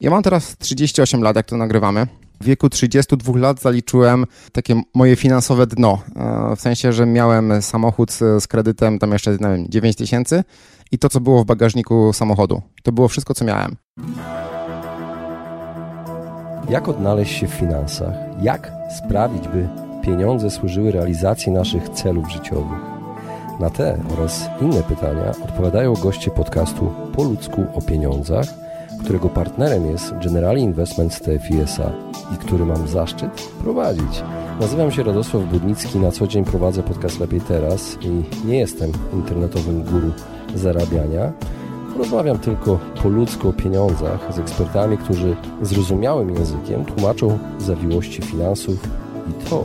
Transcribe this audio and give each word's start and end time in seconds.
Ja 0.00 0.10
mam 0.10 0.22
teraz 0.22 0.56
38 0.58 1.22
lat, 1.22 1.36
jak 1.36 1.46
to 1.46 1.56
nagrywamy. 1.56 2.06
W 2.40 2.44
wieku 2.44 2.68
32 2.68 3.38
lat 3.38 3.60
zaliczyłem 3.60 4.26
takie 4.52 4.82
moje 4.94 5.16
finansowe 5.16 5.66
dno. 5.66 5.98
E, 6.16 6.56
w 6.56 6.60
sensie, 6.60 6.92
że 6.92 7.06
miałem 7.06 7.62
samochód 7.62 8.12
z, 8.12 8.46
kredytem 8.46 8.98
tam 8.98 9.12
jeszcze, 9.12 9.30
nie 9.30 9.36
wiem, 9.38 9.66
9 9.68 9.96
tysięcy 9.96 10.44
i 10.92 10.98
to, 10.98 11.08
co 11.08 11.20
było 11.20 11.42
w 11.42 11.46
bagażniku 11.46 12.12
samochodu. 12.12 12.62
To 12.82 12.92
było 12.92 13.08
wszystko, 13.08 13.34
co 13.34 13.44
miałem. 13.44 13.76
Jak 16.68 16.88
odnaleźć 16.88 17.38
się 17.38 17.46
w 17.48 17.54
finansach? 17.54 18.14
Jak 18.42 18.72
sprawić, 18.98 19.48
by 19.48 19.68
pieniądze 20.02 20.50
służyły 20.50 20.92
realizacji 20.92 21.52
naszych 21.52 21.88
celów 21.88 22.32
życiowych? 22.32 22.80
Na 23.60 23.70
te 23.70 23.98
oraz 24.12 24.48
inne 24.60 24.82
pytania 24.82 25.30
odpowiadają 25.44 25.94
goście 25.94 26.30
podcastu 26.30 26.94
Po 27.16 27.24
ludzku 27.24 27.66
o 27.74 27.82
pieniądzach– 27.82 28.46
którego 29.04 29.28
partnerem 29.28 29.86
jest 29.86 30.14
Generali 30.24 30.62
Investment 30.62 31.20
TFI 31.20 31.60
SA 31.60 31.92
i 32.34 32.36
który 32.36 32.64
mam 32.66 32.88
zaszczyt 32.88 33.30
prowadzić. 33.62 34.22
Nazywam 34.60 34.90
się 34.90 35.02
Radosław 35.02 35.44
Budnicki, 35.44 35.98
na 35.98 36.12
co 36.12 36.26
dzień 36.26 36.44
prowadzę 36.44 36.82
podcast 36.82 37.20
Lepiej 37.20 37.40
Teraz 37.40 37.98
i 38.00 38.46
nie 38.46 38.58
jestem 38.58 38.92
internetowym 39.12 39.82
guru 39.82 40.10
zarabiania. 40.54 41.32
Rozmawiam 41.98 42.38
tylko 42.38 42.78
po 43.02 43.08
ludzku 43.08 43.48
o 43.48 43.52
pieniądzach 43.52 44.34
z 44.34 44.38
ekspertami, 44.38 44.98
którzy 44.98 45.36
zrozumiałym 45.62 46.34
językiem 46.34 46.84
tłumaczą 46.84 47.38
zawiłości 47.58 48.22
finansów 48.22 48.88
i 49.28 49.50
to, 49.50 49.64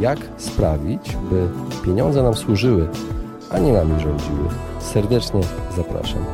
jak 0.00 0.18
sprawić, 0.36 1.16
by 1.30 1.48
pieniądze 1.84 2.22
nam 2.22 2.34
służyły, 2.34 2.88
a 3.50 3.58
nie 3.58 3.72
nami 3.72 4.00
rządziły. 4.00 4.48
Serdecznie 4.80 5.40
zapraszam. 5.76 6.24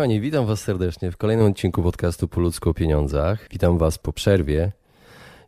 Kochani, 0.00 0.20
witam 0.20 0.46
Was 0.46 0.60
serdecznie 0.60 1.10
w 1.10 1.16
kolejnym 1.16 1.46
odcinku 1.46 1.82
podcastu 1.82 2.28
Po 2.28 2.40
ludzku 2.40 2.70
o 2.70 2.74
pieniądzach. 2.74 3.46
Witam 3.50 3.78
Was 3.78 3.98
po 3.98 4.12
przerwie. 4.12 4.72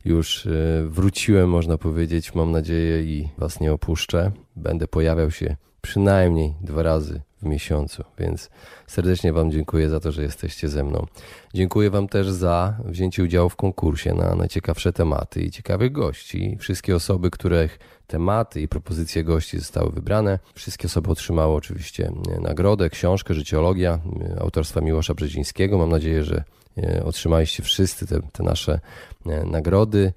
Już 0.05 0.47
e, 0.47 0.50
wróciłem, 0.86 1.50
można 1.50 1.78
powiedzieć, 1.78 2.34
mam 2.34 2.50
nadzieję, 2.50 3.03
i 3.03 3.28
Was 3.39 3.61
nie 3.61 3.73
opuszczę. 3.73 4.30
Będę 4.56 4.89
pojawiał 4.89 5.30
się 5.30 5.56
przynajmniej 5.83 6.55
dwa 6.61 6.83
razy 6.83 7.20
w 7.43 7.47
miesiącu, 7.47 8.05
więc 8.19 8.51
serdecznie 8.87 9.33
Wam 9.33 9.51
dziękuję 9.51 9.91
za 9.91 10.01
to, 10.01 10.12
że 10.12 10.23
jesteście 10.23 10.69
ze 10.69 10.85
mną. 10.85 11.07
Dziękuję 11.55 11.91
Wam 11.91 12.09
też 12.09 12.31
za 12.31 12.77
wzięcie 12.85 13.23
udziału 13.23 13.48
w 13.48 13.57
konkursie 13.57 14.15
na 14.15 14.35
najciekawsze 14.35 14.93
tematy 14.93 15.43
i 15.43 15.51
ciekawych 15.51 15.93
gości. 15.93 16.57
Wszystkie 16.61 16.97
osoby, 16.97 17.31
których 17.31 17.79
tematy 18.07 18.61
i 18.61 18.69
propozycje 18.69 19.25
gości 19.25 19.59
zostały 19.59 19.91
wybrane, 19.91 20.39
wszystkie 20.55 20.87
osoby 20.87 21.11
otrzymały 21.11 21.55
oczywiście 21.55 22.13
nagrodę, 22.41 22.91
książkę 22.91 23.35
Życiologia 23.35 23.98
autorstwa 24.41 24.81
Miłosza 24.81 25.15
Brzezińskiego. 25.15 25.79
Mam 25.79 25.91
nadzieję, 25.91 26.25
że 26.25 26.45
e, 26.79 27.05
otrzymaliście 27.05 27.63
wszyscy 27.63 28.07
te, 28.07 28.20
te 28.33 28.43
nasze 28.43 28.81
e, 29.27 29.45
nagrody. 29.45 30.13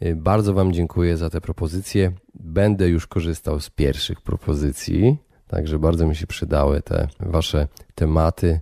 E, 0.00 0.14
bardzo 0.14 0.54
Wam 0.54 0.72
dziękuję 0.72 1.16
za 1.16 1.30
te 1.30 1.40
propozycje. 1.40 2.12
Będę 2.34 2.88
już 2.88 3.06
korzystał 3.06 3.60
z 3.60 3.70
pierwszych 3.70 4.20
propozycji. 4.20 5.16
Także 5.48 5.78
bardzo 5.78 6.06
mi 6.06 6.16
się 6.16 6.26
przydały 6.26 6.82
te 6.82 7.08
wasze 7.20 7.68
tematy. 7.94 8.60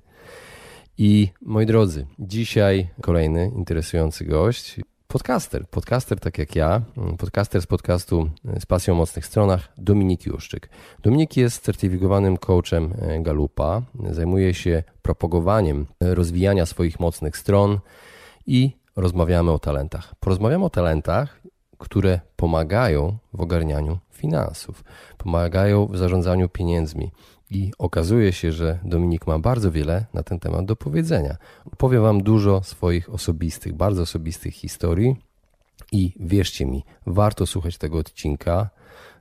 I 0.99 1.29
moi 1.43 1.67
drodzy, 1.67 2.07
dzisiaj 2.19 2.89
kolejny 3.01 3.53
interesujący 3.57 4.25
gość. 4.25 4.81
Podcaster, 5.07 5.69
podcaster 5.69 6.21
tak 6.21 6.39
jak 6.39 6.57
ja, 6.57 6.83
podcaster 7.19 7.63
z 7.63 7.67
podcastu 7.67 8.31
z 8.61 8.67
pasją 8.67 8.95
o 8.95 8.97
mocnych 8.97 9.27
stronach, 9.27 9.69
Dominik 9.79 10.27
Juszczyk. 10.27 10.69
Dominik 11.03 11.37
jest 11.37 11.65
certyfikowanym 11.65 12.37
coachem 12.37 12.95
Galupa, 13.21 13.83
zajmuje 14.11 14.55
się 14.55 14.83
propagowaniem 15.03 15.87
rozwijania 16.01 16.67
swoich 16.67 17.01
mocnych 17.01 17.37
stron 17.37 17.79
i 18.47 18.71
rozmawiamy 18.97 19.51
o 19.51 19.59
talentach. 19.59 20.15
Porozmawiamy 20.21 20.65
o 20.65 20.71
talentach, 20.71 21.41
które 21.79 22.21
pomagają 22.37 23.19
w 23.33 23.41
ogarnianiu 23.41 23.99
finansów, 24.11 24.85
pomagają 25.19 25.87
w 25.87 25.97
zarządzaniu 25.97 26.49
pieniędzmi. 26.49 27.11
I 27.51 27.73
okazuje 27.79 28.33
się, 28.33 28.53
że 28.53 28.79
Dominik 28.85 29.27
ma 29.27 29.39
bardzo 29.39 29.73
wiele 29.73 30.07
na 30.15 30.23
ten 30.23 30.39
temat 30.39 30.65
do 30.65 30.77
powiedzenia. 30.77 31.37
Powiem 31.79 32.03
Wam 32.03 32.23
dużo 32.23 32.63
swoich 32.63 33.11
osobistych, 33.11 33.75
bardzo 33.75 34.03
osobistych 34.03 34.55
historii. 34.55 35.17
I 35.93 36.13
wierzcie 36.21 36.67
mi, 36.67 36.85
warto 37.07 37.47
słuchać 37.47 37.79
tego 37.79 37.99
odcinka 37.99 38.71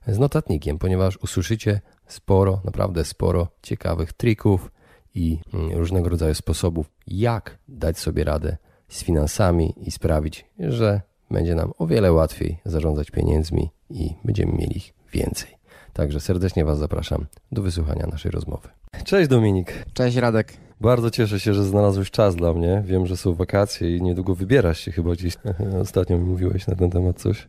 z 0.07 0.19
notatnikiem, 0.19 0.79
ponieważ 0.79 1.17
usłyszycie 1.17 1.81
sporo, 2.07 2.61
naprawdę 2.63 3.05
sporo 3.05 3.47
ciekawych 3.61 4.13
trików 4.13 4.71
i 5.15 5.39
mm, 5.53 5.71
różnego 5.71 6.09
rodzaju 6.09 6.33
sposobów, 6.33 6.91
jak 7.07 7.57
dać 7.67 7.99
sobie 7.99 8.23
radę 8.23 8.57
z 8.87 9.03
finansami 9.03 9.73
i 9.77 9.91
sprawić, 9.91 10.45
że 10.59 11.01
będzie 11.33 11.55
nam 11.55 11.71
o 11.77 11.87
wiele 11.87 12.13
łatwiej 12.13 12.59
zarządzać 12.65 13.11
pieniędzmi 13.11 13.69
i 13.89 14.15
będziemy 14.23 14.53
mieli 14.53 14.77
ich 14.77 14.93
więcej. 15.13 15.49
Także 15.93 16.19
serdecznie 16.19 16.65
Was 16.65 16.79
zapraszam 16.79 17.25
do 17.51 17.61
wysłuchania 17.61 18.07
naszej 18.07 18.31
rozmowy. 18.31 18.69
Cześć 19.05 19.29
Dominik. 19.29 19.85
Cześć 19.93 20.17
Radek. 20.17 20.53
Bardzo 20.81 21.09
cieszę 21.09 21.39
się, 21.39 21.53
że 21.53 21.63
znalazłeś 21.63 22.11
czas 22.11 22.35
dla 22.35 22.53
mnie. 22.53 22.83
Wiem, 22.85 23.05
że 23.05 23.17
są 23.17 23.33
wakacje 23.33 23.97
i 23.97 24.01
niedługo 24.01 24.35
wybierasz 24.35 24.79
się 24.79 24.91
chyba 24.91 25.11
gdzieś. 25.11 25.37
Ostatnio 25.81 26.17
mi 26.17 26.23
mówiłeś 26.23 26.67
na 26.67 26.75
ten 26.75 26.89
temat 26.89 27.21
coś. 27.21 27.47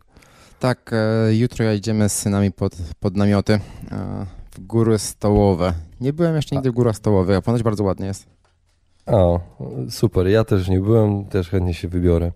Tak, 0.60 0.90
e, 0.92 1.34
jutro 1.34 1.72
idziemy 1.72 2.08
z 2.08 2.12
synami 2.12 2.52
pod, 2.52 2.76
pod 3.00 3.16
namioty 3.16 3.52
e, 3.52 3.60
w 4.50 4.60
góry 4.60 4.98
stołowe. 4.98 5.72
Nie 6.00 6.12
byłem 6.12 6.36
jeszcze 6.36 6.56
nigdy 6.56 6.70
w 6.70 6.74
górach 6.74 6.96
stołowych, 6.96 7.36
a 7.36 7.42
ponoć 7.42 7.62
bardzo 7.62 7.84
ładnie 7.84 8.06
jest. 8.06 8.26
O, 9.06 9.40
super. 9.90 10.26
Ja 10.26 10.44
też 10.44 10.68
nie 10.68 10.80
byłem, 10.80 11.24
też 11.24 11.50
chętnie 11.50 11.74
się 11.74 11.88
wybiorę. 11.88 12.32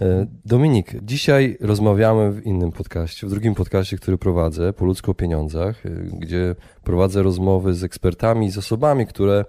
E, 0.00 0.26
Dominik, 0.44 0.92
dzisiaj 1.02 1.56
rozmawiamy 1.60 2.32
w 2.32 2.46
innym 2.46 2.72
podcaście, 2.72 3.26
w 3.26 3.30
drugim 3.30 3.54
podcaście, 3.54 3.96
który 3.96 4.18
prowadzę, 4.18 4.72
Po 4.72 4.84
ludzku 4.84 5.10
o 5.10 5.14
pieniądzach, 5.14 5.86
e, 5.86 5.90
gdzie 6.18 6.54
prowadzę 6.84 7.22
rozmowy 7.22 7.74
z 7.74 7.84
ekspertami, 7.84 8.50
z 8.50 8.58
osobami, 8.58 9.06
które 9.06 9.44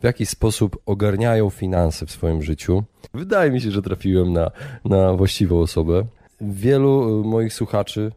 w 0.00 0.04
jakiś 0.04 0.28
sposób 0.28 0.82
ogarniają 0.86 1.50
finanse 1.50 2.06
w 2.06 2.10
swoim 2.10 2.42
życiu. 2.42 2.84
Wydaje 3.14 3.50
mi 3.50 3.60
się, 3.60 3.70
że 3.70 3.82
trafiłem 3.82 4.32
na, 4.32 4.50
na 4.84 5.14
właściwą 5.14 5.60
osobę. 5.60 6.04
Wielu 6.40 7.20
e, 7.20 7.28
moich 7.28 7.54
słuchaczy 7.54 8.12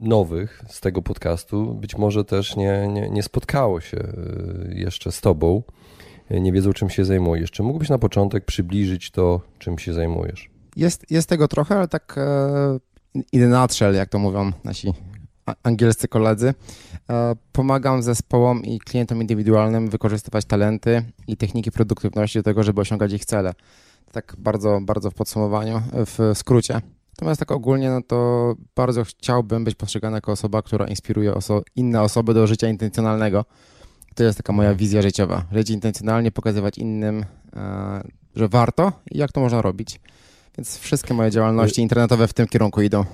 nowych 0.00 0.62
z 0.68 0.80
tego 0.80 1.02
podcastu 1.02 1.74
być 1.74 1.98
może 1.98 2.24
też 2.24 2.56
nie, 2.56 2.88
nie, 2.88 3.10
nie 3.10 3.22
spotkało 3.22 3.80
się 3.80 3.98
jeszcze 4.68 5.12
z 5.12 5.20
Tobą, 5.20 5.62
nie 6.30 6.52
wiedzą 6.52 6.72
czym 6.72 6.90
się 6.90 7.04
zajmujesz. 7.04 7.50
Czy 7.50 7.62
mógłbyś 7.62 7.88
na 7.88 7.98
początek 7.98 8.44
przybliżyć 8.44 9.10
to, 9.10 9.40
czym 9.58 9.78
się 9.78 9.92
zajmujesz? 9.92 10.50
Jest, 10.76 11.10
jest 11.10 11.28
tego 11.28 11.48
trochę, 11.48 11.76
ale 11.76 11.88
tak 11.88 12.14
e, 12.18 12.78
in 13.32 13.50
nutshell, 13.50 13.94
jak 13.94 14.08
to 14.08 14.18
mówią 14.18 14.52
nasi 14.64 14.92
angielscy 15.62 16.08
koledzy. 16.08 16.54
E, 17.10 17.34
pomagam 17.52 18.02
zespołom 18.02 18.62
i 18.62 18.78
klientom 18.78 19.20
indywidualnym 19.20 19.88
wykorzystywać 19.88 20.44
talenty 20.44 21.02
i 21.26 21.36
techniki 21.36 21.70
produktywności 21.70 22.38
do 22.38 22.42
tego, 22.42 22.62
żeby 22.62 22.80
osiągać 22.80 23.12
ich 23.12 23.24
cele. 23.24 23.54
Tak 24.12 24.36
bardzo, 24.38 24.80
bardzo 24.82 25.10
w 25.10 25.14
podsumowaniu, 25.14 25.82
w 25.92 26.32
skrócie. 26.34 26.80
Natomiast 27.16 27.40
tak 27.40 27.52
ogólnie, 27.52 27.90
no 27.90 28.02
to 28.02 28.54
bardzo 28.76 29.04
chciałbym 29.04 29.64
być 29.64 29.74
postrzegany 29.74 30.16
jako 30.16 30.32
osoba, 30.32 30.62
która 30.62 30.86
inspiruje 30.86 31.34
oso 31.34 31.62
inne 31.76 32.02
osoby 32.02 32.34
do 32.34 32.46
życia 32.46 32.68
intencjonalnego. 32.68 33.44
To 34.14 34.24
jest 34.24 34.36
taka 34.36 34.52
moja 34.52 34.74
wizja 34.74 35.02
życiowa. 35.02 35.44
Żyć 35.52 35.70
intencjonalnie, 35.70 36.30
pokazywać 36.30 36.78
innym, 36.78 37.24
e, 37.56 38.02
że 38.36 38.48
warto 38.48 38.92
i 39.10 39.18
jak 39.18 39.32
to 39.32 39.40
można 39.40 39.62
robić. 39.62 40.00
Więc 40.58 40.78
wszystkie 40.78 41.14
moje 41.14 41.30
działalności 41.30 41.82
internetowe 41.82 42.28
w 42.28 42.32
tym 42.32 42.46
kierunku 42.46 42.82
idą. 42.82 43.04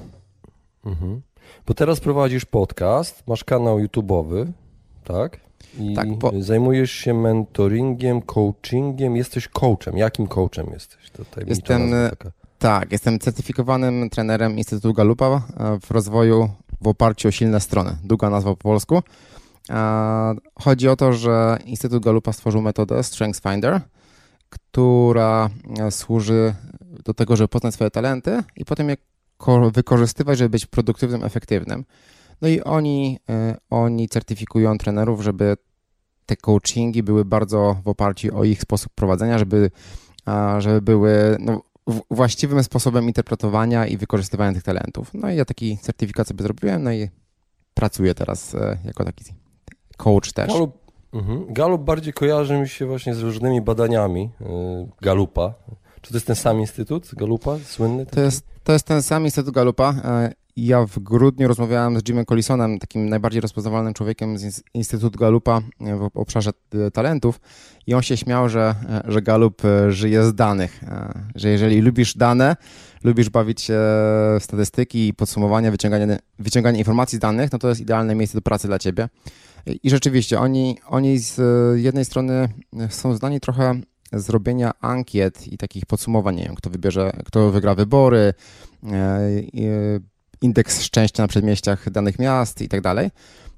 Mhm. 0.84 1.22
Bo 1.66 1.74
teraz 1.74 2.00
prowadzisz 2.00 2.44
podcast, 2.44 3.22
masz 3.26 3.44
kanał 3.44 3.78
YouTube'owy, 3.78 4.46
tak? 5.04 5.40
I 5.78 5.94
tak, 5.94 6.08
po... 6.18 6.32
zajmujesz 6.38 6.90
się 6.90 7.14
mentoringiem, 7.14 8.22
coachingiem, 8.22 9.16
jesteś 9.16 9.48
coachem. 9.48 9.96
Jakim 9.96 10.26
coachem 10.26 10.66
jesteś? 10.72 11.10
To 11.10 11.22
jestem, 11.46 11.92
tak, 12.58 12.92
jestem 12.92 13.18
certyfikowanym 13.18 14.10
trenerem 14.10 14.58
Instytutu 14.58 14.94
Galupa 14.94 15.26
e, 15.26 15.78
w 15.80 15.90
rozwoju 15.90 16.50
w 16.80 16.88
oparciu 16.88 17.28
o 17.28 17.30
silne 17.30 17.60
strony. 17.60 17.96
Długa 18.04 18.30
nazwa 18.30 18.50
po 18.50 18.56
polsku. 18.56 19.02
E, 19.70 20.34
chodzi 20.54 20.88
o 20.88 20.96
to, 20.96 21.12
że 21.12 21.58
Instytut 21.64 22.04
Galupa 22.04 22.32
stworzył 22.32 22.62
metodę 22.62 23.02
StrengthsFinder, 23.02 23.80
która 24.50 25.50
służy 25.90 26.54
do 27.04 27.14
tego, 27.14 27.36
żeby 27.36 27.48
poznać 27.48 27.74
swoje 27.74 27.90
talenty 27.90 28.42
i 28.56 28.64
potem 28.64 28.88
je 28.88 28.96
wykorzystywać, 29.72 30.38
żeby 30.38 30.50
być 30.50 30.66
produktywnym, 30.66 31.24
efektywnym. 31.24 31.84
No 32.42 32.48
i 32.48 32.60
oni, 32.60 33.18
oni 33.70 34.08
certyfikują 34.08 34.78
trenerów, 34.78 35.22
żeby 35.22 35.56
te 36.26 36.36
coachingi 36.36 37.02
były 37.02 37.24
bardzo 37.24 37.76
w 37.84 37.88
oparciu 37.88 38.38
o 38.38 38.44
ich 38.44 38.60
sposób 38.60 38.92
prowadzenia, 38.94 39.38
żeby, 39.38 39.70
żeby 40.58 40.82
były 40.82 41.36
no, 41.40 41.62
właściwym 42.10 42.64
sposobem 42.64 43.04
interpretowania 43.04 43.86
i 43.86 43.96
wykorzystywania 43.96 44.52
tych 44.52 44.62
talentów. 44.62 45.10
No 45.14 45.30
i 45.30 45.36
ja 45.36 45.44
taki 45.44 45.78
certyfikat 45.78 46.28
sobie 46.28 46.42
zrobiłem, 46.42 46.82
no 46.82 46.92
i 46.92 47.08
pracuję 47.74 48.14
teraz 48.14 48.54
e, 48.54 48.78
jako 48.84 49.04
taki 49.04 49.24
coach 50.00 50.32
też. 50.32 50.52
Galup, 50.52 50.78
mhm. 51.12 51.52
Galup 51.52 51.82
bardziej 51.82 52.12
kojarzy 52.12 52.58
mi 52.58 52.68
się 52.68 52.86
właśnie 52.86 53.14
z 53.14 53.20
różnymi 53.20 53.60
badaniami 53.60 54.30
e, 54.40 54.46
Galupa. 55.00 55.54
Czy 56.00 56.10
to 56.10 56.16
jest 56.16 56.26
ten 56.26 56.36
sam 56.36 56.60
instytut 56.60 57.14
Galupa, 57.14 57.58
słynny? 57.64 58.06
To 58.06 58.20
jest, 58.20 58.44
to 58.64 58.72
jest 58.72 58.86
ten 58.86 59.02
sam 59.02 59.24
instytut 59.24 59.54
Galupa. 59.54 59.94
E, 60.04 60.32
ja 60.56 60.86
w 60.86 60.98
grudniu 60.98 61.48
rozmawiałem 61.48 62.00
z 62.00 62.08
Jimem 62.08 62.24
Collisonem, 62.24 62.78
takim 62.78 63.08
najbardziej 63.08 63.40
rozpoznawalnym 63.40 63.94
człowiekiem 63.94 64.38
z 64.38 64.62
Instytutu 64.74 65.18
Galupa 65.18 65.60
w 65.80 66.10
obszarze 66.14 66.50
talentów 66.92 67.40
i 67.86 67.94
on 67.94 68.02
się 68.02 68.16
śmiał, 68.16 68.48
że, 68.48 68.74
że 69.04 69.22
Galup 69.22 69.62
żyje 69.88 70.24
z 70.24 70.34
danych, 70.34 70.80
że 71.34 71.48
jeżeli 71.48 71.80
lubisz 71.80 72.16
dane, 72.16 72.56
lubisz 73.04 73.30
bawić 73.30 73.60
się 73.60 73.74
w 73.74 74.38
statystyki, 74.40 75.14
podsumowania, 75.14 75.70
wyciąganie, 75.70 76.18
wyciąganie 76.38 76.78
informacji 76.78 77.16
z 77.16 77.20
danych, 77.20 77.52
no 77.52 77.58
to 77.58 77.68
jest 77.68 77.80
idealne 77.80 78.14
miejsce 78.14 78.38
do 78.38 78.42
pracy 78.42 78.68
dla 78.68 78.78
ciebie. 78.78 79.08
I 79.82 79.90
rzeczywiście, 79.90 80.40
oni, 80.40 80.78
oni 80.86 81.18
z 81.18 81.40
jednej 81.80 82.04
strony 82.04 82.48
są 82.88 83.14
zdani 83.14 83.40
trochę 83.40 83.80
zrobienia 84.12 84.72
ankiet 84.80 85.48
i 85.48 85.58
takich 85.58 85.86
podsumowań, 85.86 86.36
nie 86.36 86.44
wiem, 86.44 86.54
kto 86.54 86.70
wybierze, 86.70 87.12
kto 87.24 87.50
wygra 87.50 87.74
wybory, 87.74 88.34
e, 88.92 89.20
indeks 90.40 90.82
szczęścia 90.82 91.22
na 91.22 91.28
przedmieściach 91.28 91.90
danych 91.90 92.18
miast 92.18 92.62
i 92.62 92.68
tak 92.68 92.80
dalej. 92.80 93.10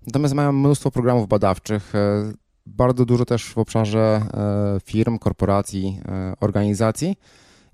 Natomiast 0.06 0.34
mają 0.34 0.52
mnóstwo 0.52 0.90
programów 0.90 1.28
badawczych, 1.28 1.94
e, 1.94 2.32
bardzo 2.66 3.04
dużo 3.04 3.24
też 3.24 3.44
w 3.44 3.58
obszarze 3.58 4.22
e, 4.34 4.80
firm, 4.84 5.18
korporacji, 5.18 6.00
organizacji 6.40 7.16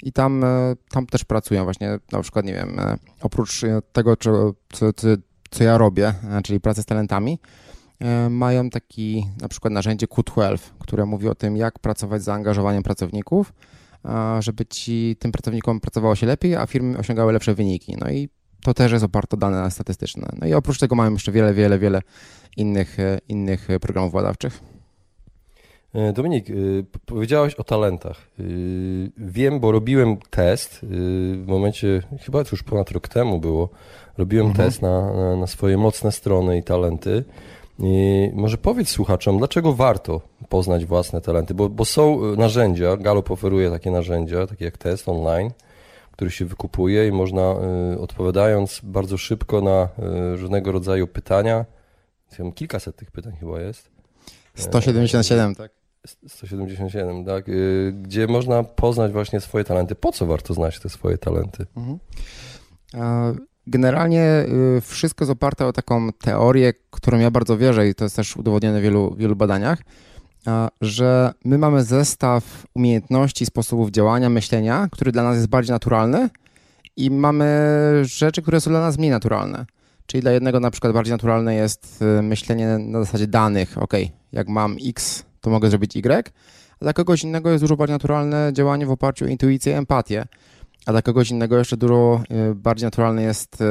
i 0.03 0.13
tam, 0.13 0.45
tam 0.91 1.07
też 1.07 1.25
pracują 1.25 1.65
właśnie, 1.65 1.99
na 2.13 2.23
przykład, 2.23 2.45
nie 2.45 2.55
wiem, 2.55 2.81
oprócz 3.21 3.61
tego, 3.93 4.17
co, 4.17 4.53
co, 4.73 4.87
co 5.51 5.65
ja 5.65 5.79
robię, 5.79 6.15
czyli 6.45 6.61
pracę 6.61 6.83
z 6.83 6.87
talentami, 6.87 7.39
E, 7.39 7.68
mają 8.31 8.71
taki 8.71 9.27
na 9.41 9.49
przykład 9.49 9.73
narzędzie 9.73 10.07
Q12, 10.07 10.59
które 10.79 11.07
mówi 11.07 11.29
o 11.29 11.35
tym, 11.35 11.57
jak 11.57 11.79
pracować 11.79 12.23
z 12.23 12.25
zaangażowaniem 12.25 12.83
pracowników, 12.83 13.53
żeby 14.41 14.67
ci, 14.67 15.17
tym 15.19 15.33
pracownikom 15.33 15.81
pracowało 15.81 16.15
się 16.15 16.27
lepiej, 16.27 16.57
a 16.57 16.67
firmy 16.67 16.99
osiągały 16.99 17.33
lepsze 17.33 17.55
wyniki. 17.55 17.97
No 18.01 18.11
i 18.11 18.29
to 18.65 18.75
też 18.75 18.93
jest 18.93 19.05
oparte 19.05 19.37
o 19.37 19.39
dane 19.39 19.71
statystyczne. 19.71 20.29
No 20.41 20.47
i 20.47 20.55
oprócz 20.55 20.79
tego 20.79 20.95
mamy 20.95 21.13
jeszcze 21.13 21.33
wiele, 21.33 21.55
wiele, 21.55 21.79
wiele 21.79 22.03
innych, 22.57 23.01
e, 23.01 23.19
innych 23.29 23.69
programów 23.81 24.13
badawczych. 24.13 24.61
E, 25.95 26.13
Dominik, 26.13 26.47
powiedziałeś 27.07 27.55
o 27.55 27.65
talentach. 27.65 28.17
Wiem, 29.17 29.61
bo 29.61 29.73
robiłem 29.73 30.17
test 30.31 30.79
w 30.83 31.45
momencie, 31.47 32.03
chyba 32.21 32.39
już 32.53 32.63
ponad 32.63 32.91
rok 32.91 33.09
temu 33.09 33.41
było, 33.41 33.69
robiłem 34.19 34.47
mhm. 34.47 34.67
test 34.67 34.83
na, 34.83 35.37
na 35.37 35.47
swoje 35.47 35.77
mocne 35.77 36.13
strony 36.13 36.59
i 36.59 36.63
talenty. 36.63 37.25
I 37.79 38.31
może 38.35 38.59
powiedz 38.59 38.89
słuchaczom, 38.89 39.39
dlaczego 39.39 39.73
warto 39.73 40.21
poznać 40.49 40.87
własne 40.87 41.21
talenty, 41.21 41.55
bo, 41.55 41.69
bo 41.69 41.85
są 41.85 42.25
e, 42.25 42.37
narzędzia, 42.37 42.97
Gallup 42.97 43.31
oferuje 43.31 43.71
takie 43.71 43.91
narzędzia, 43.91 44.47
takie 44.47 44.65
jak 44.65 44.79
test 44.79 45.09
online, 45.09 45.51
który 46.13 46.31
się 46.31 46.45
wykupuje 46.45 47.09
i 47.09 47.13
można 47.13 47.55
y, 47.95 48.01
odpowiadając 48.01 48.81
bardzo 48.83 49.19
szybko 49.19 49.61
na 49.61 49.89
y, 50.33 50.37
różnego 50.37 50.73
rodzaju 50.73 51.07
pytania, 51.07 51.65
kilkaset 52.55 52.97
tych 52.97 53.11
pytań 53.11 53.37
chyba 53.41 53.61
jest. 53.61 53.91
177, 54.55 55.55
tak? 55.55 55.73
177, 56.29 57.25
tak, 57.25 57.45
gdzie 58.03 58.27
można 58.27 58.63
poznać 58.63 59.13
właśnie 59.13 59.41
swoje 59.41 59.65
talenty. 59.65 59.95
Po 59.95 60.13
co 60.13 60.27
warto 60.27 60.55
znać 60.55 60.81
te 60.81 60.89
swoje 60.89 61.19
talenty? 61.19 61.67
Mhm. 61.77 61.99
Generalnie 63.71 64.47
y, 64.77 64.81
wszystko 64.81 65.25
jest 65.25 65.33
oparte 65.33 65.67
o 65.67 65.73
taką 65.73 66.13
teorię, 66.13 66.73
którą 66.91 67.19
ja 67.19 67.31
bardzo 67.31 67.59
wierzę 67.59 67.89
i 67.89 67.95
to 67.95 68.05
jest 68.05 68.17
też 68.17 68.37
udowodnione 68.37 68.81
w 68.81 68.83
wielu, 68.83 69.15
wielu 69.15 69.37
badaniach, 69.37 69.79
że 70.81 71.33
my 71.45 71.59
mamy 71.59 71.85
zestaw 71.85 72.67
umiejętności, 72.75 73.47
sposobów 73.47 73.91
działania, 73.91 74.31
myślenia, 74.31 74.89
który 74.93 75.13
dla 75.13 75.23
nas 75.23 75.37
jest 75.37 75.49
bardziej 75.49 75.73
naturalny 75.73 76.29
i 76.97 77.11
mamy 77.11 77.47
rzeczy, 78.03 78.43
które 78.43 78.61
są 78.61 78.71
dla 78.71 78.81
nas 78.81 78.99
mniej 78.99 79.11
naturalne. 79.11 79.67
Czyli 80.07 80.21
dla 80.21 80.33
jednego 80.33 80.61
na 80.61 80.71
przykład 80.71 80.93
bardziej 80.93 81.13
naturalne 81.13 81.55
jest 81.55 82.03
y, 82.19 82.23
myślenie 82.23 82.79
na 82.79 82.99
zasadzie 83.05 83.27
danych. 83.27 83.79
Ok, 83.79 83.93
jak 84.33 84.49
mam 84.49 84.77
X, 84.87 85.25
to 85.41 85.51
mogę 85.51 85.71
zrobić 85.71 85.97
Y, 85.97 86.33
a 86.81 86.85
dla 86.85 86.93
kogoś 86.93 87.23
innego 87.23 87.51
jest 87.51 87.65
dużo 87.65 87.77
bardziej 87.77 87.95
naturalne 87.95 88.51
działanie 88.53 88.87
w 88.87 88.91
oparciu 88.91 89.25
o 89.25 89.29
intuicję 89.29 89.79
empatię. 89.79 90.27
A 90.89 90.93
dla 90.93 91.03
kogoś 91.03 91.31
innego 91.31 91.59
jeszcze 91.59 91.77
dużo 91.77 92.23
y, 92.51 92.55
bardziej 92.55 92.87
naturalne 92.87 93.23
jest 93.23 93.61
y, 93.61 93.65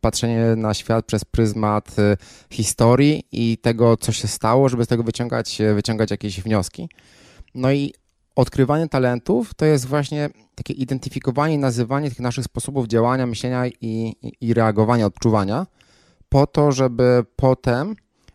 patrzenie 0.00 0.56
na 0.56 0.74
świat 0.74 1.06
przez 1.06 1.24
pryzmat 1.24 1.98
y, 1.98 2.16
historii 2.50 3.24
i 3.32 3.58
tego, 3.58 3.96
co 3.96 4.12
się 4.12 4.28
stało, 4.28 4.68
żeby 4.68 4.84
z 4.84 4.88
tego 4.88 5.02
wyciągać, 5.02 5.58
wyciągać 5.74 6.10
jakieś 6.10 6.40
wnioski. 6.40 6.88
No 7.54 7.72
i 7.72 7.94
odkrywanie 8.36 8.88
talentów 8.88 9.54
to 9.54 9.64
jest 9.64 9.86
właśnie 9.86 10.30
takie 10.54 10.74
identyfikowanie 10.74 11.54
i 11.54 11.58
nazywanie 11.58 12.08
tych 12.08 12.20
naszych 12.20 12.44
sposobów 12.44 12.86
działania, 12.86 13.26
myślenia 13.26 13.66
i, 13.80 14.14
i 14.40 14.54
reagowania, 14.54 15.06
odczuwania, 15.06 15.66
po 16.28 16.46
to, 16.46 16.72
żeby 16.72 17.24
potem 17.36 17.94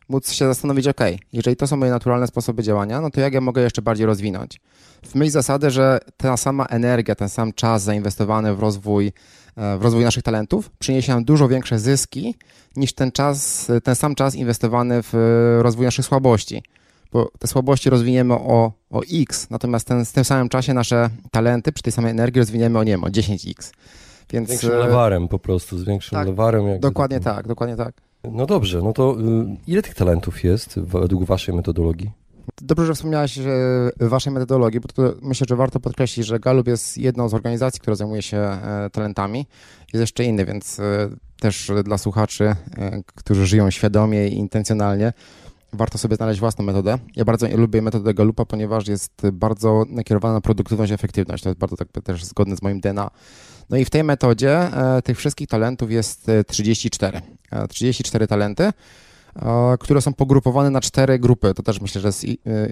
móc 0.10 0.32
się 0.32 0.46
zastanowić, 0.46 0.88
ok, 0.88 1.02
jeżeli 1.34 1.56
to 1.58 1.68
są 1.68 1.78
moje 1.78 1.92
naturalne 1.92 2.28
sposoby 2.28 2.64
działania, 2.64 3.02
no 3.02 3.10
to 3.10 3.22
jak 3.22 3.34
ja 3.34 3.42
mogę 3.42 3.62
jeszcze 3.62 3.82
bardziej 3.82 4.06
rozwinąć? 4.06 4.62
W 5.06 5.16
myśl 5.16 5.32
zasady, 5.32 5.72
że 5.72 6.00
ta 6.18 6.38
sama 6.38 6.66
energia, 6.66 7.16
ten 7.16 7.30
sam 7.30 7.54
czas 7.54 7.84
zainwestowany 7.84 8.56
w 8.56 8.60
rozwój, 8.60 9.12
e, 9.56 9.78
w 9.78 9.82
rozwój 9.82 10.04
naszych 10.04 10.24
talentów 10.24 10.70
przyniesie 10.80 11.14
nam 11.14 11.24
dużo 11.24 11.48
większe 11.48 11.80
zyski 11.80 12.36
niż 12.76 12.94
ten 12.94 13.12
czas, 13.12 13.68
ten 13.84 13.96
sam 13.96 14.16
czas 14.16 14.36
inwestowany 14.36 15.00
w 15.04 15.14
rozwój 15.62 15.86
naszych 15.86 16.06
słabości. 16.06 16.64
Bo 17.12 17.32
te 17.40 17.48
słabości 17.48 17.90
rozwiniemy 17.90 18.34
o, 18.34 18.72
o 18.90 19.02
x, 19.14 19.50
natomiast 19.50 19.88
ten, 19.88 20.06
w 20.06 20.14
tym 20.14 20.26
samym 20.26 20.50
czasie 20.50 20.74
nasze 20.74 21.10
talenty 21.32 21.72
przy 21.72 21.84
tej 21.84 21.94
samej 21.94 22.12
energii 22.12 22.40
rozwiniemy 22.40 22.80
o 22.80 22.84
nie 22.84 22.92
wiem, 22.92 23.04
o 23.04 23.08
10x. 23.08 23.72
Więc, 24.30 24.48
z 24.48 24.52
większym 24.52 24.72
e, 24.72 24.76
lewarem 24.76 25.28
po 25.28 25.40
prostu, 25.40 25.78
z 25.78 25.84
większym 25.84 26.16
tak, 26.16 26.28
lewarem. 26.28 26.80
Dokładnie 26.80 27.20
tak, 27.20 27.48
dokładnie 27.48 27.76
tak. 27.76 28.09
No 28.24 28.46
dobrze, 28.46 28.82
no 28.82 28.94
to 28.94 29.18
y, 29.20 29.58
ile 29.68 29.82
tych 29.82 29.96
talentów 29.96 30.44
jest 30.44 30.80
według 30.80 31.24
waszej 31.24 31.56
metodologii? 31.56 32.12
Dobrze, 32.62 32.86
że 32.86 32.94
wspomniałeś 32.94 33.40
waszej 34.00 34.34
metodologii, 34.34 34.80
bo 34.80 34.88
to 34.88 35.14
myślę, 35.22 35.46
że 35.50 35.56
warto 35.56 35.80
podkreślić, 35.80 36.26
że 36.26 36.40
Gallup 36.40 36.68
jest 36.68 36.98
jedną 36.98 37.30
z 37.30 37.34
organizacji, 37.34 37.82
która 37.82 37.96
zajmuje 37.96 38.22
się 38.22 38.38
e, 38.38 38.90
talentami. 38.92 39.48
Jest 39.94 40.02
jeszcze 40.02 40.24
inny, 40.24 40.46
więc 40.46 40.80
e, 40.80 41.10
też 41.40 41.72
dla 41.84 41.98
słuchaczy, 41.98 42.44
e, 42.44 42.56
którzy 43.16 43.48
żyją 43.48 43.72
świadomie 43.72 44.28
i 44.28 44.38
intencjonalnie, 44.38 45.14
warto 45.74 45.98
sobie 45.98 46.16
znaleźć 46.16 46.40
własną 46.40 46.66
metodę. 46.66 46.98
Ja 47.16 47.26
bardzo 47.26 47.48
lubię 47.58 47.82
metodę 47.82 48.14
Gallupa, 48.14 48.46
ponieważ 48.46 48.88
jest 48.88 49.22
bardzo 49.34 49.86
nakierowana 49.90 50.34
na 50.34 50.42
produktywność 50.42 50.92
i 50.92 50.96
efektywność. 50.96 51.44
To 51.44 51.50
jest 51.50 51.60
bardzo 51.60 51.76
tak 51.78 51.88
też 52.04 52.26
zgodne 52.26 52.56
z 52.56 52.62
moim 52.62 52.80
DNA. 52.80 53.10
No 53.70 53.78
i 53.78 53.86
w 53.86 53.90
tej 53.90 54.04
metodzie 54.04 54.52
e, 54.52 55.02
tych 55.02 55.18
wszystkich 55.18 55.48
talentów 55.48 55.92
jest 55.92 56.28
34. 56.48 57.22
E, 57.52 57.68
34 57.68 58.24
e, 58.24 58.28
talenty, 58.28 58.72
które 59.80 60.02
są 60.02 60.14
pogrupowane 60.14 60.70
na 60.70 60.82
cztery 60.82 61.20
grupy. 61.20 61.54
To 61.54 61.64
też 61.64 61.82
myślę, 61.82 62.02
że 62.02 62.08
jest 62.08 62.26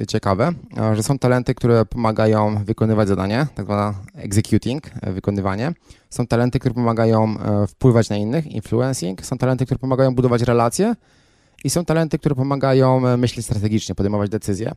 ciekawe, 0.07 0.51
że 0.93 1.03
są 1.03 1.19
talenty, 1.19 1.55
które 1.55 1.85
pomagają 1.85 2.65
wykonywać 2.65 3.07
zadanie, 3.07 3.47
tak 3.55 3.65
zwane 3.65 3.93
executing, 4.15 4.83
wykonywanie. 5.01 5.73
Są 6.09 6.27
talenty, 6.27 6.59
które 6.59 6.73
pomagają 6.73 7.35
wpływać 7.67 8.09
na 8.09 8.17
innych, 8.17 8.47
influencing. 8.47 9.25
Są 9.25 9.37
talenty, 9.37 9.65
które 9.65 9.79
pomagają 9.79 10.15
budować 10.15 10.41
relacje 10.41 10.95
i 11.63 11.69
są 11.69 11.85
talenty, 11.85 12.19
które 12.19 12.35
pomagają 12.35 13.17
myśleć 13.17 13.45
strategicznie, 13.45 13.95
podejmować 13.95 14.29
decyzje. 14.29 14.71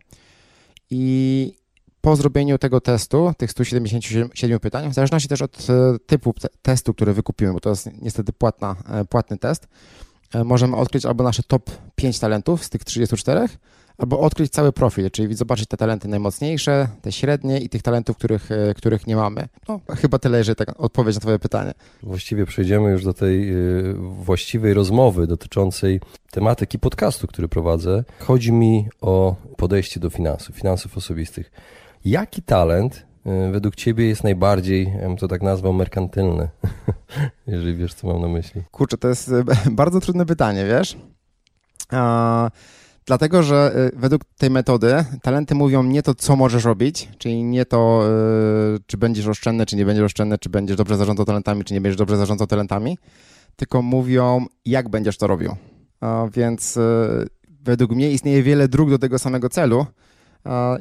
I 0.90 1.54
po 2.00 2.16
zrobieniu 2.16 2.58
tego 2.58 2.80
testu, 2.80 3.32
tych 3.38 3.50
177 3.50 4.60
pytań, 4.60 4.90
w 4.90 4.94
zależności 4.94 5.28
też 5.28 5.42
od 5.42 5.66
e, 5.70 5.99
typu 6.06 6.34
testu, 6.62 6.94
który 6.94 7.12
wykupimy, 7.12 7.52
bo 7.52 7.60
to 7.60 7.70
jest 7.70 7.88
niestety 8.02 8.32
płatna, 8.32 8.76
e, 8.88 9.04
płatny 9.04 9.38
test, 9.38 9.68
e, 10.34 10.44
możemy 10.44 10.76
odkryć 10.76 11.06
albo 11.06 11.25
nasze 11.25 11.42
top 11.42 11.70
5 11.94 12.18
talentów 12.18 12.64
z 12.64 12.70
tych 12.70 12.84
34, 12.84 13.49
albo 14.00 14.21
odkryć 14.21 14.52
cały 14.52 14.73
profil, 14.73 15.11
czyli 15.11 15.35
zobaczyć 15.35 15.66
te 15.66 15.76
talenty 15.76 16.09
najmocniejsze, 16.09 16.88
te 17.02 17.12
średnie 17.12 17.61
i 17.61 17.69
tych 17.69 17.83
talentów, 17.83 18.16
których, 18.16 18.49
których 18.76 19.07
nie 19.07 19.16
mamy. 19.16 19.49
No, 19.69 19.80
chyba 19.97 20.19
tyle, 20.19 20.38
jeżeli 20.38 20.57
tak 20.57 20.80
odpowiedź 20.80 21.14
na 21.14 21.21
Twoje 21.21 21.38
pytanie. 21.38 21.73
Właściwie 22.02 22.47
przejdziemy 22.47 22.90
już 22.90 23.04
do 23.04 23.14
tej 23.14 23.52
właściwej 23.99 24.75
rozmowy 24.75 25.26
dotyczącej 25.26 26.00
tematyki 26.30 26.78
podcastu, 26.78 27.26
który 27.26 27.49
prowadzę. 27.49 28.04
Chodzi 28.19 28.52
mi 28.52 28.88
o 29.00 29.37
podejście 29.57 30.00
do 30.00 30.11
finansów, 30.11 30.57
finansów 30.57 30.97
osobistych. 30.97 31.50
Jaki 32.04 32.42
talent 32.42 33.07
y, 33.49 33.52
według 33.52 33.75
ciebie 33.75 34.09
jest 34.09 34.25
najbardziej, 34.25 34.92
ja 35.00 35.09
bym 35.09 35.16
to 35.16 35.28
tak 35.28 35.42
nazwał, 35.42 35.73
merkantylny? 35.73 36.49
Jeżeli 37.47 37.75
wiesz, 37.75 37.95
co 37.95 38.07
mam 38.07 38.23
na 38.23 38.28
myśli. 38.28 38.62
Kurczę, 38.71 38.99
to 38.99 39.09
jest 39.09 39.30
bardzo 39.71 40.00
trudne 40.00 40.26
pytanie, 40.26 40.66
wiesz? 40.66 40.97
A, 41.90 42.50
dlatego, 43.07 43.42
że 43.42 43.73
y, 43.95 43.99
według 43.99 44.25
tej 44.25 44.50
metody 44.50 45.04
talenty 45.23 45.54
mówią 45.54 45.83
nie 45.83 46.02
to, 46.02 46.14
co 46.14 46.37
możesz 46.37 46.64
robić, 46.64 47.09
czyli 47.19 47.45
nie 47.45 47.64
to, 47.64 48.02
y, 48.76 48.78
czy 48.87 48.97
będziesz 48.99 49.26
oszczędny, 49.26 49.66
czy 49.66 49.76
nie 49.76 49.85
będziesz 49.85 50.04
oszczędny, 50.04 50.38
czy 50.38 50.50
będziesz 50.50 50.76
dobrze 50.76 50.97
zarządzał 50.97 51.26
talentami, 51.26 51.64
czy 51.64 51.75
nie 51.75 51.80
będziesz 51.80 51.99
dobrze 51.99 52.16
zarządzał 52.16 52.47
talentami, 52.47 52.99
tylko 53.57 53.83
mówią, 53.83 54.47
jak 54.64 54.88
będziesz 54.88 55.19
to 55.19 55.26
robił. 55.26 55.57
Więc 56.33 56.78
według 57.61 57.90
mnie 57.90 58.11
istnieje 58.11 58.42
wiele 58.42 58.69
dróg 58.69 58.90
do 58.90 58.99
tego 58.99 59.19
samego 59.19 59.49
celu, 59.49 59.87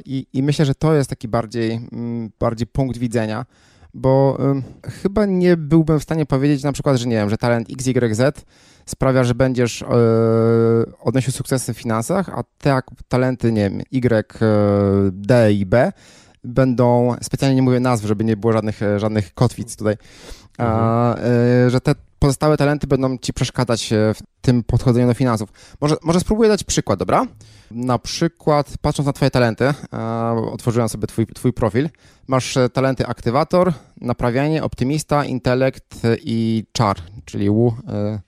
i, 0.04 0.26
I, 0.32 0.42
myślę, 0.42 0.64
że 0.64 0.74
to 0.74 0.94
jest 0.94 1.10
taki 1.10 1.28
bardziej, 1.28 1.80
mm, 1.92 2.30
bardziej 2.38 2.66
punkt 2.66 2.98
widzenia, 2.98 3.46
bo 3.94 4.38
chyba 5.02 5.26
nie 5.26 5.56
byłbym 5.56 6.00
w 6.00 6.02
stanie 6.02 6.26
powiedzieć 6.26 6.62
na 6.62 6.72
przykład, 6.72 6.96
że 6.96 7.06
nie 7.06 7.16
wiem, 7.16 7.30
że 7.30 7.36
talent 7.36 7.68
XYZ 7.70 8.20
sprawia, 8.90 9.24
że 9.24 9.34
będziesz 9.34 9.80
yy, 9.80 9.88
odnosił 11.00 11.32
sukcesy 11.32 11.74
w 11.74 11.78
finansach, 11.78 12.28
a 12.28 12.42
te 12.58 12.80
talenty, 13.08 13.52
nie 13.52 13.70
wiem, 13.70 13.80
Y, 13.92 14.04
e, 14.44 15.10
D 15.12 15.52
i 15.52 15.66
B 15.66 15.92
będą, 16.44 17.14
specjalnie 17.22 17.56
nie 17.56 17.62
mówię 17.62 17.80
nazw, 17.80 18.04
żeby 18.04 18.24
nie 18.24 18.36
było 18.36 18.52
żadnych, 18.52 18.82
e, 18.82 19.00
żadnych 19.00 19.34
kotwic 19.34 19.76
tutaj, 19.76 19.96
mhm. 20.58 20.78
a, 20.80 21.16
że 21.68 21.80
te 21.80 21.94
pozostałe 22.18 22.56
talenty 22.56 22.86
będą 22.86 23.18
ci 23.18 23.32
przeszkadzać 23.32 23.90
w 23.90 24.20
tym 24.40 24.62
podchodzeniu 24.62 25.06
do 25.06 25.14
finansów. 25.14 25.52
Może, 25.80 25.96
może 26.02 26.20
spróbuję 26.20 26.48
dać 26.48 26.64
przykład, 26.64 26.98
dobra? 26.98 27.26
Na 27.70 27.98
przykład, 27.98 28.74
patrząc 28.80 29.06
na 29.06 29.12
Twoje 29.12 29.30
talenty, 29.30 29.64
e, 29.64 29.74
otworzyłem 30.52 30.88
sobie 30.88 31.06
twój, 31.06 31.26
twój 31.26 31.52
profil. 31.52 31.88
Masz 32.28 32.56
e, 32.56 32.68
talenty 32.68 33.06
aktywator, 33.06 33.72
naprawianie, 34.00 34.62
optymista, 34.62 35.24
intelekt 35.24 36.02
i 36.24 36.64
czar, 36.72 36.96
czyli 37.24 37.50
U, 37.50 37.72
e, 37.88 38.20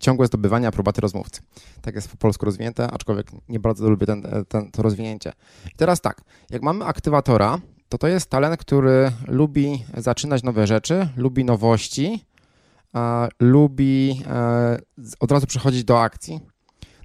ciągłe 0.00 0.26
zdobywanie 0.26 0.68
aprobaty 0.68 1.00
rozmówcy. 1.00 1.40
Tak 1.82 1.94
jest 1.94 2.08
po 2.08 2.16
polsku 2.16 2.46
rozwinięte, 2.46 2.90
aczkolwiek 2.90 3.26
nie 3.48 3.60
bardzo 3.60 3.90
lubię 3.90 4.06
ten, 4.06 4.26
ten, 4.48 4.70
to 4.70 4.82
rozwinięcie. 4.82 5.32
I 5.66 5.76
teraz 5.76 6.00
tak, 6.00 6.20
jak 6.50 6.62
mamy 6.62 6.84
aktywatora, 6.84 7.58
to 7.88 7.98
to 7.98 8.08
jest 8.08 8.30
talent, 8.30 8.60
który 8.60 9.12
lubi 9.28 9.84
zaczynać 9.96 10.42
nowe 10.42 10.66
rzeczy, 10.66 11.08
lubi 11.16 11.44
nowości, 11.44 12.24
lubi 13.40 14.22
od 15.20 15.32
razu 15.32 15.46
przechodzić 15.46 15.84
do 15.84 16.00
akcji 16.00 16.40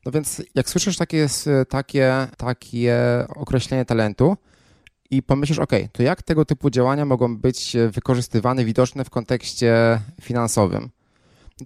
no 0.05 0.11
więc 0.11 0.41
jak 0.55 0.69
słyszysz 0.69 0.97
takie, 0.97 1.27
takie, 1.69 2.27
takie 2.37 2.97
określenie 3.35 3.85
talentu 3.85 4.37
i 5.09 5.23
pomyślisz, 5.23 5.59
ok, 5.59 5.71
to 5.91 6.03
jak 6.03 6.21
tego 6.21 6.45
typu 6.45 6.69
działania 6.69 7.05
mogą 7.05 7.37
być 7.37 7.77
wykorzystywane, 7.89 8.65
widoczne 8.65 9.05
w 9.05 9.09
kontekście 9.09 10.01
finansowym? 10.21 10.89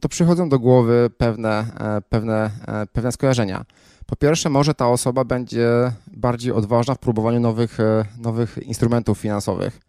To 0.02 0.10
przychodzą 0.10 0.50
do 0.50 0.60
głowy 0.60 1.10
pewne, 1.18 1.66
e, 1.80 2.02
pewne, 2.10 2.52
e, 2.68 2.86
pewne 2.86 3.12
skojarzenia. 3.12 3.66
Po 4.06 4.16
pierwsze, 4.16 4.50
może 4.50 4.74
ta 4.74 4.90
osoba 4.90 5.24
będzie 5.24 5.70
bardziej 6.08 6.52
odważna 6.52 6.96
w 6.96 7.00
próbowaniu 7.00 7.40
nowych, 7.40 7.80
e, 7.80 8.06
nowych 8.20 8.58
instrumentów 8.58 9.20
finansowych. 9.20 9.80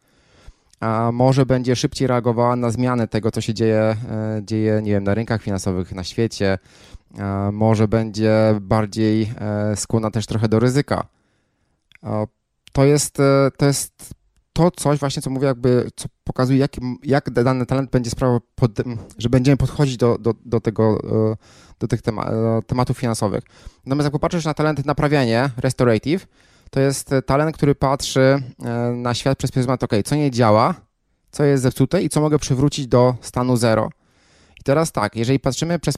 A 0.81 1.11
może 1.13 1.47
będzie 1.47 1.77
szybciej 1.77 2.09
reagowała 2.09 2.57
na 2.57 2.71
zmiany 2.71 3.09
tego, 3.09 3.31
co 3.31 3.41
się 3.41 3.55
dzieje, 3.55 3.97
dzieje 4.43 4.81
nie 4.83 4.93
wiem, 4.93 5.05
na 5.05 5.15
rynkach 5.15 5.43
finansowych 5.43 5.93
na 5.93 6.05
świecie, 6.05 6.59
może 7.53 7.89
będzie 7.89 8.59
bardziej 8.61 9.33
skłonna 9.75 10.11
też 10.11 10.27
trochę 10.27 10.49
do 10.49 10.59
ryzyka. 10.59 11.07
To 12.73 12.85
jest, 12.85 13.19
to 13.57 13.67
jest 13.67 14.15
to 14.57 14.71
coś 14.71 14.99
właśnie, 14.99 15.23
co 15.23 15.31
mówię, 15.31 15.47
jakby, 15.47 15.91
co 15.97 16.09
pokazuje, 16.25 16.59
jak, 16.59 16.77
jak 17.03 17.31
dany 17.31 17.67
talent 17.67 17.91
będzie 17.91 18.11
sprawiał, 18.11 18.41
pod, 18.55 18.71
że 19.19 19.29
będziemy 19.29 19.57
podchodzić 19.57 19.97
do, 19.97 20.19
do, 20.19 20.35
do 20.45 20.61
tego, 20.61 20.99
e, 21.33 21.37
do 21.81 21.89
tych 21.89 22.03
tema, 22.03 22.31
tematów 22.67 22.99
finansowych. 22.99 23.45
Natomiast 23.87 24.05
jak 24.05 24.13
popatrzysz 24.13 24.45
na 24.45 24.55
talenty 24.55 24.83
naprawianie, 24.87 25.51
restorative, 25.57 26.27
to 26.71 26.81
jest 26.81 27.11
talent, 27.27 27.57
który 27.57 27.75
patrzy 27.75 28.43
na 28.95 29.15
świat 29.15 29.39
przez 29.39 29.53
pryzmat, 29.53 29.83
ok, 29.83 29.93
co 30.05 30.15
nie 30.17 30.31
działa, 30.31 30.75
co 31.31 31.45
jest 31.45 31.63
zepsute 31.63 32.03
i 32.03 32.09
co 32.09 32.21
mogę 32.21 32.39
przywrócić 32.39 32.87
do 32.87 33.15
stanu 33.21 33.57
zero. 33.57 33.89
I 34.61 34.63
teraz 34.63 34.93
tak, 34.93 35.17
jeżeli 35.17 35.41
patrzymy 35.41 35.79
przez 35.79 35.95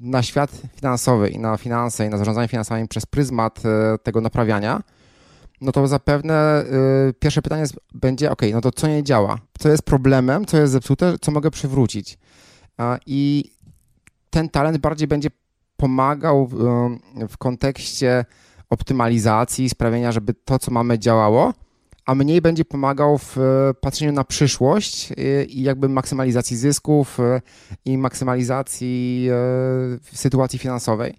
na 0.00 0.22
świat 0.22 0.50
finansowy 0.74 1.28
i 1.28 1.38
na 1.38 1.56
finanse 1.56 2.06
i 2.06 2.08
na 2.08 2.18
zarządzanie 2.18 2.48
finansami 2.48 2.88
przez 2.88 3.06
pryzmat 3.06 3.62
e, 3.64 3.98
tego 3.98 4.20
naprawiania, 4.20 4.82
no 5.62 5.72
to 5.72 5.88
zapewne 5.88 6.64
y, 7.10 7.14
pierwsze 7.14 7.42
pytanie 7.42 7.64
będzie, 7.94 8.30
ok, 8.30 8.42
no 8.52 8.60
to 8.60 8.70
co 8.70 8.88
nie 8.88 9.02
działa? 9.02 9.38
Co 9.58 9.68
jest 9.68 9.82
problemem, 9.82 10.44
co 10.44 10.56
jest 10.56 10.72
zepsute, 10.72 11.14
co 11.20 11.32
mogę 11.32 11.50
przywrócić? 11.50 12.18
A, 12.76 12.98
I 13.06 13.50
ten 14.30 14.48
talent 14.48 14.78
bardziej 14.78 15.08
będzie 15.08 15.28
pomagał 15.76 16.46
w, 16.46 16.56
w 17.28 17.36
kontekście 17.38 18.24
optymalizacji, 18.70 19.68
sprawienia, 19.68 20.12
żeby 20.12 20.34
to, 20.34 20.58
co 20.58 20.70
mamy, 20.70 20.98
działało, 20.98 21.54
a 22.06 22.14
mniej 22.14 22.40
będzie 22.40 22.64
pomagał 22.64 23.18
w 23.18 23.38
e, 23.38 23.74
patrzeniu 23.80 24.12
na 24.12 24.24
przyszłość 24.24 25.12
e, 25.12 25.44
i 25.44 25.62
jakby 25.62 25.88
maksymalizacji 25.88 26.56
zysków 26.56 27.18
i 27.84 27.98
maksymalizacji 27.98 29.28
sytuacji 30.12 30.58
finansowej. 30.58 31.18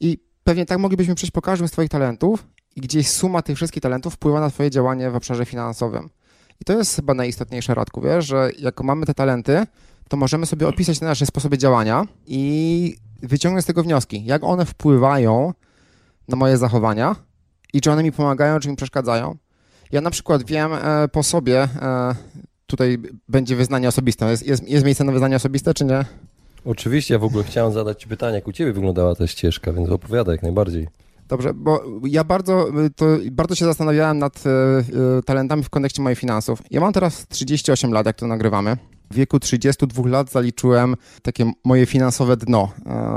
I 0.00 0.18
pewnie 0.44 0.66
tak 0.66 0.78
moglibyśmy 0.78 1.14
przejść 1.14 1.30
po 1.30 1.42
każdym 1.42 1.68
z 1.68 1.70
Twoich 1.70 1.90
talentów 1.90 2.46
i 2.76 2.80
gdzieś 2.80 3.08
suma 3.08 3.42
tych 3.42 3.56
wszystkich 3.56 3.82
talentów 3.82 4.14
wpływa 4.14 4.40
na 4.40 4.50
Twoje 4.50 4.70
działanie 4.70 5.10
w 5.10 5.16
obszarze 5.16 5.44
finansowym. 5.44 6.08
I 6.60 6.64
to 6.64 6.72
jest 6.72 6.96
chyba 6.96 7.14
najistotniejsze, 7.14 7.74
Radku, 7.74 8.00
wiesz, 8.00 8.26
że 8.26 8.50
jak 8.58 8.80
mamy 8.80 9.06
te 9.06 9.14
talenty, 9.14 9.66
to 10.08 10.16
możemy 10.16 10.46
sobie 10.46 10.68
opisać 10.68 10.98
te 10.98 11.06
nasze 11.06 11.26
sposoby 11.26 11.58
działania 11.58 12.06
i 12.26 12.96
wyciągnąć 13.22 13.64
z 13.64 13.66
tego 13.66 13.82
wnioski, 13.82 14.24
jak 14.24 14.44
one 14.44 14.64
wpływają 14.64 15.52
na 16.28 16.36
moje 16.36 16.56
zachowania 16.56 17.16
i 17.72 17.80
czy 17.80 17.90
one 17.90 18.02
mi 18.02 18.12
pomagają, 18.12 18.60
czy 18.60 18.68
mi 18.68 18.76
przeszkadzają. 18.76 19.36
Ja 19.92 20.00
na 20.00 20.10
przykład 20.10 20.42
wiem 20.42 20.72
e, 20.72 21.08
po 21.08 21.22
sobie, 21.22 21.62
e, 21.62 22.14
tutaj 22.66 22.98
będzie 23.28 23.56
wyznanie 23.56 23.88
osobiste. 23.88 24.30
Jest, 24.30 24.46
jest, 24.46 24.68
jest 24.68 24.84
miejsce 24.84 25.04
na 25.04 25.12
wyznanie 25.12 25.36
osobiste, 25.36 25.74
czy 25.74 25.84
nie? 25.84 26.04
Oczywiście, 26.64 27.14
ja 27.14 27.18
w 27.18 27.24
ogóle 27.24 27.44
chciałem 27.44 27.72
zadać 27.72 28.02
Ci 28.02 28.08
pytanie, 28.08 28.34
jak 28.34 28.48
u 28.48 28.52
Ciebie 28.52 28.72
wyglądała 28.72 29.14
ta 29.14 29.26
ścieżka, 29.26 29.72
więc 29.72 29.88
opowiadaj 29.88 30.34
jak 30.34 30.42
najbardziej. 30.42 30.88
Dobrze, 31.28 31.54
bo 31.54 31.82
ja 32.04 32.24
bardzo, 32.24 32.66
to, 32.96 33.06
bardzo 33.32 33.54
się 33.54 33.64
zastanawiałem 33.64 34.18
nad 34.18 34.44
e, 34.46 35.22
talentami 35.22 35.62
w 35.62 35.70
kontekście 35.70 36.02
moich 36.02 36.18
finansów. 36.18 36.62
Ja 36.70 36.80
mam 36.80 36.92
teraz 36.92 37.26
38 37.28 37.92
lat, 37.92 38.06
jak 38.06 38.16
to 38.16 38.26
nagrywamy. 38.26 38.76
W 39.10 39.14
wieku 39.14 39.40
32 39.40 40.08
lat 40.08 40.30
zaliczyłem 40.30 40.96
takie 41.22 41.52
moje 41.64 41.86
finansowe 41.86 42.36
dno. 42.36 42.72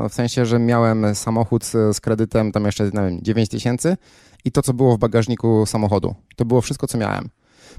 w 0.09 0.13
sensie, 0.13 0.45
że 0.45 0.59
miałem 0.59 1.15
samochód 1.15 1.65
z, 1.65 1.95
z 1.95 2.01
kredytem 2.01 2.51
tam 2.51 2.65
jeszcze, 2.65 2.83
nie 2.83 2.91
wiem, 2.91 3.19
9 3.21 3.49
tysięcy 3.49 3.97
i 4.45 4.51
to, 4.51 4.61
co 4.61 4.73
było 4.73 4.95
w 4.95 4.99
bagażniku 4.99 5.65
samochodu. 5.65 6.15
To 6.35 6.45
było 6.45 6.61
wszystko, 6.61 6.87
co 6.87 6.97
miałem. 6.97 7.29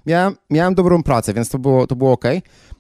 Miałem, 0.07 0.37
miałem 0.51 0.75
dobrą 0.75 1.03
pracę, 1.03 1.35
więc 1.35 1.49
to 1.49 1.59
było, 1.59 1.87
to 1.87 1.97
było 1.97 2.13
ok. 2.13 2.25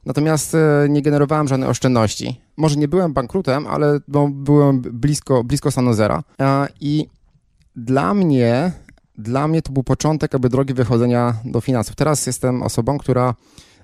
Natomiast 0.06 0.54
e, 0.54 0.86
nie 0.88 1.02
generowałem 1.02 1.48
żadnej 1.48 1.68
oszczędności. 1.68 2.40
Może 2.56 2.76
nie 2.76 2.88
byłem 2.88 3.12
bankrutem, 3.12 3.66
ale 3.66 4.00
byłem 4.28 4.80
blisko, 4.80 5.44
blisko 5.44 5.70
stanu 5.70 5.92
zera. 5.92 6.22
I 6.80 7.06
dla 7.76 8.14
mnie, 8.14 8.72
dla 9.18 9.48
mnie 9.48 9.62
to 9.62 9.72
był 9.72 9.82
początek 9.82 10.32
jakby 10.32 10.48
drogi 10.48 10.74
wychodzenia 10.74 11.34
do 11.44 11.60
finansów. 11.60 11.96
Teraz 11.96 12.26
jestem 12.26 12.62
osobą, 12.62 12.98
która 12.98 13.34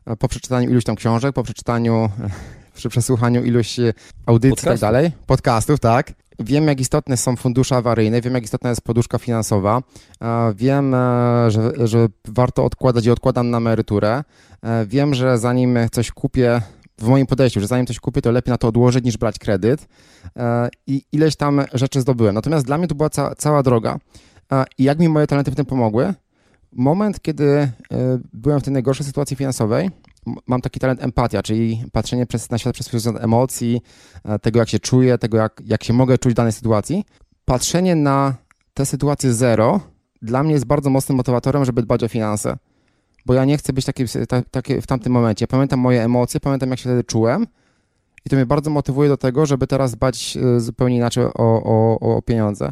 e, 0.07 0.17
po 0.17 0.29
przeczytaniu 0.29 0.71
iluś 0.71 0.85
tam 0.85 0.97
książek, 0.97 1.35
po 1.35 1.43
przeczytaniu, 1.43 2.11
przy 2.75 2.89
przesłuchaniu 2.89 3.45
iluś 3.45 3.77
audycji 4.27 4.63
i 4.63 4.69
tak 4.69 4.79
dalej, 4.79 5.13
podcastów, 5.27 5.81
tak, 5.81 6.13
Wiem, 6.39 6.69
jak 6.69 6.81
istotne 6.81 7.17
są 7.17 7.37
fundusze 7.37 7.77
awaryjne, 7.77 8.21
wiem, 8.21 8.35
jak 8.35 8.45
istotna 8.45 8.71
jest 8.71 8.83
poduszka 8.83 9.19
finansowa, 9.19 9.83
wiem, 10.55 10.95
e, 10.95 11.51
że, 11.51 11.73
że 11.87 12.07
warto 12.29 12.65
odkładać 12.65 13.07
i 13.07 13.11
odkładam 13.11 13.51
na 13.51 13.59
emeryturę. 13.59 14.25
E, 14.63 14.87
wiem, 14.87 15.15
że 15.15 15.39
zanim 15.39 15.79
coś 15.93 16.11
kupię, 16.11 16.63
w 17.03 17.09
moim 17.09 17.27
podejściu, 17.27 17.61
że 17.61 17.67
zanim 17.67 17.87
coś 17.87 18.01
kupię, 18.01 18.23
to 18.23 18.31
lepiej 18.31 18.53
na 18.53 18.59
to 18.59 18.69
odłożyć 18.69 19.05
niż 19.05 19.17
brać 19.17 19.39
kredyt 19.39 19.89
e, 20.37 20.69
i 20.87 21.03
ileś 21.13 21.37
tam 21.37 21.65
rzeczy 21.73 22.01
zdobyłem. 22.01 22.35
Natomiast 22.35 22.67
dla 22.67 22.79
mnie 22.79 22.89
to 22.89 22.95
była 22.95 23.11
ca 23.11 23.35
cała 23.35 23.63
droga 23.63 23.99
i 24.79 24.85
jak 24.85 24.99
mi 24.99 25.09
moje 25.09 25.27
talenty 25.27 25.51
w 25.51 25.55
tym 25.55 25.67
pomogły? 25.67 26.15
Moment, 26.73 27.23
kiedy 27.23 27.71
byłem 28.33 28.61
w 28.61 28.63
tej 28.63 28.73
najgorszej 28.73 29.07
sytuacji 29.07 29.37
finansowej, 29.37 29.91
mam 30.47 30.61
taki 30.61 30.81
talent 30.81 31.03
empatia, 31.03 31.43
czyli 31.43 31.85
patrzenie 31.93 32.27
przez, 32.27 32.51
na 32.51 32.59
świat 32.59 32.75
przez 32.75 32.89
pryzmat 32.89 33.25
emocji, 33.25 33.83
e, 34.25 34.39
tego 34.39 34.59
jak 34.59 34.69
się 34.69 34.79
czuję, 34.79 35.19
tego 35.19 35.37
jak, 35.37 35.63
jak 35.67 35.85
się 35.85 35.93
mogę 35.93 36.19
czuć 36.19 36.33
w 36.33 36.37
danej 36.37 36.53
sytuacji. 36.53 37.05
Patrzenie 37.45 37.95
na 37.97 38.35
tę 38.75 38.87
sytuację 38.87 39.33
zero 39.33 39.81
dla 40.23 40.43
mnie 40.43 40.53
jest 40.53 40.65
bardzo 40.65 40.91
mocnym 40.91 41.17
motywatorem, 41.17 41.65
żeby 41.65 41.83
dbać 41.83 42.05
o 42.05 42.09
finanse. 42.09 42.57
Bo 43.27 43.35
ja 43.35 43.45
nie 43.45 43.59
chcę 43.59 43.73
być 43.73 43.85
taki, 43.85 44.05
taki 44.51 44.81
w 44.81 44.87
tamtym 44.87 45.13
momencie. 45.13 45.47
Pamiętam 45.47 45.81
moje 45.81 46.05
emocje, 46.05 46.41
pamiętam 46.41 46.71
jak 46.71 46.79
się 46.79 46.83
wtedy 46.83 47.05
czułem 47.05 47.47
i 48.27 48.31
to 48.31 48.37
mnie 48.37 48.47
bardzo 48.47 48.71
motywuje 48.71 49.09
do 49.09 49.17
tego, 49.17 49.47
żeby 49.47 49.67
teraz 49.67 49.93
dbać 49.93 50.37
e, 50.57 50.61
zupełnie 50.61 50.97
inaczej 50.97 51.25
o, 51.25 51.33
o, 51.39 51.99
o 52.01 52.23
pieniądze. 52.23 52.71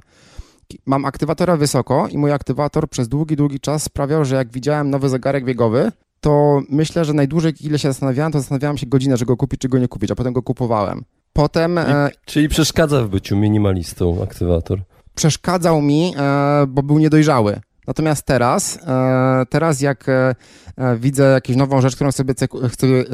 mam 0.87 1.05
aktywatora 1.05 1.57
wysoko 1.57 2.09
i 2.11 2.19
mój 2.19 2.33
aktywator 2.33 2.89
przez 2.89 3.09
długi, 3.09 3.37
długi 3.37 3.61
czas 3.61 3.83
sprawiał, 3.83 4.25
że 4.25 4.37
jak 4.37 4.53
widziałem 4.53 4.91
nowy 4.91 5.09
zegarek 5.09 5.45
biegowy, 5.45 5.93
to 6.21 6.63
myślę, 6.69 7.05
że 7.05 7.13
najdłużej 7.13 7.53
ile 7.61 7.79
się 7.79 7.89
zastanawiałem, 7.89 8.33
to 8.33 8.39
zastanawiałem 8.39 8.79
się 8.79 8.87
godzinę, 8.87 9.17
czy 9.17 9.27
go 9.27 9.37
kupić, 9.37 9.61
czy 9.61 9.69
go 9.69 9.79
nie 9.79 9.89
kupić, 9.89 10.11
a 10.11 10.15
potem 10.15 10.33
go 10.33 10.43
kupowałem. 10.43 11.05
Potem... 11.33 11.79
E... 11.79 12.11
Czyli 12.25 12.49
przeszkadza 12.49 13.03
w 13.05 13.09
byciu 13.09 13.37
minimalistą 13.37 14.23
aktywator? 14.23 14.83
Przeszkadzał 15.15 15.83
mi, 15.83 16.15
e, 16.17 16.67
bo 16.69 16.83
był 16.83 16.99
niedojrzały. 16.99 17.61
Natomiast 17.91 18.27
teraz, 18.27 18.79
e, 18.87 19.47
teraz 19.51 19.81
jak 19.81 20.09
e, 20.09 20.35
e, 20.77 20.97
widzę 20.97 21.23
jakąś 21.25 21.57
nową 21.57 21.81
rzecz, 21.81 21.95
którą 21.95 22.13
sobie 22.13 22.35
chcę, 22.35 22.47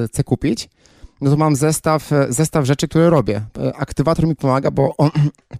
chcę 0.08 0.24
kupić, 0.24 0.68
no 1.20 1.30
to 1.30 1.36
mam 1.36 1.56
zestaw, 1.56 2.10
zestaw 2.28 2.64
rzeczy, 2.64 2.88
które 2.88 3.10
robię. 3.10 3.42
Aktywator 3.78 4.26
mi 4.26 4.36
pomaga, 4.36 4.70
bo 4.70 4.96
on, 4.96 5.10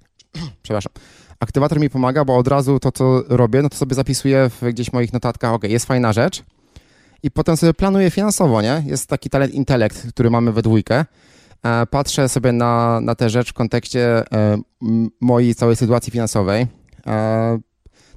przepraszam, 0.62 0.92
aktywator 1.40 1.80
mi 1.80 1.90
pomaga, 1.90 2.24
bo 2.24 2.36
od 2.36 2.48
razu 2.48 2.78
to, 2.78 2.92
co 2.92 3.22
robię, 3.28 3.62
no 3.62 3.68
to 3.68 3.76
sobie 3.76 3.94
zapisuję 3.94 4.50
w 4.50 4.68
gdzieś 4.68 4.92
moich 4.92 5.12
notatkach, 5.12 5.52
ok, 5.52 5.64
jest 5.64 5.86
fajna 5.86 6.12
rzecz 6.12 6.44
i 7.22 7.30
potem 7.30 7.56
sobie 7.56 7.74
planuję 7.74 8.10
finansowo, 8.10 8.62
nie? 8.62 8.82
Jest 8.86 9.08
taki 9.08 9.30
talent 9.30 9.54
intelekt, 9.54 10.08
który 10.08 10.30
mamy 10.30 10.52
we 10.52 10.62
dwójkę. 10.62 11.04
Patrzę 11.90 12.28
sobie 12.28 12.52
na, 12.52 13.00
na 13.00 13.14
tę 13.14 13.30
rzecz 13.30 13.50
w 13.50 13.52
kontekście 13.52 14.22
mojej 15.20 15.54
całej 15.54 15.76
sytuacji 15.76 16.12
finansowej 16.12 16.66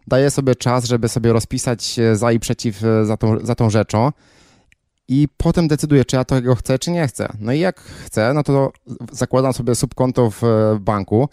daję 0.07 0.31
sobie 0.31 0.55
czas, 0.55 0.85
żeby 0.85 1.09
sobie 1.09 1.33
rozpisać 1.33 1.99
za 2.13 2.31
i 2.31 2.39
przeciw 2.39 2.83
e, 2.83 3.05
za 3.05 3.17
tą, 3.17 3.39
za 3.45 3.55
tą 3.55 3.69
rzeczą 3.69 4.11
i 5.07 5.27
potem 5.37 5.67
decyduję, 5.67 6.05
czy 6.05 6.15
ja 6.15 6.25
tego 6.25 6.55
chcę, 6.55 6.79
czy 6.79 6.91
nie 6.91 7.07
chcę. 7.07 7.29
No 7.39 7.53
i 7.53 7.59
jak 7.59 7.79
chcę, 7.79 8.33
no 8.33 8.43
to 8.43 8.71
zakładam 9.11 9.53
sobie 9.53 9.75
subkonto 9.75 10.31
w 10.31 10.43
e, 10.43 10.79
banku, 10.79 11.29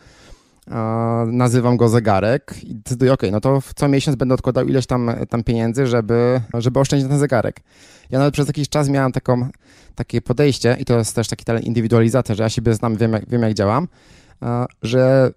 nazywam 1.26 1.76
go 1.76 1.88
zegarek 1.88 2.54
i 2.62 2.74
decyduję, 2.74 3.12
ok, 3.12 3.22
no 3.32 3.40
to 3.40 3.62
co 3.76 3.88
miesiąc 3.88 4.16
będę 4.16 4.34
odkładał 4.34 4.66
ileś 4.66 4.86
tam, 4.86 5.10
tam 5.28 5.44
pieniędzy, 5.44 5.86
żeby, 5.86 6.40
żeby 6.54 6.80
oszczędzić 6.80 7.08
ten 7.08 7.18
zegarek. 7.18 7.60
Ja 8.10 8.18
nawet 8.18 8.34
przez 8.34 8.46
jakiś 8.46 8.68
czas 8.68 8.88
miałem 8.88 9.12
taką, 9.12 9.48
takie 9.94 10.22
podejście 10.22 10.76
i 10.80 10.84
to 10.84 10.98
jest 10.98 11.14
też 11.14 11.28
taki 11.28 11.44
talent 11.44 11.66
indywidualizacja, 11.66 12.34
że 12.34 12.42
ja 12.42 12.48
siebie 12.48 12.74
znam, 12.74 12.96
wiem 12.96 13.12
jak, 13.12 13.28
wiem 13.28 13.42
jak 13.42 13.54
działam, 13.54 13.88
że 14.82 15.32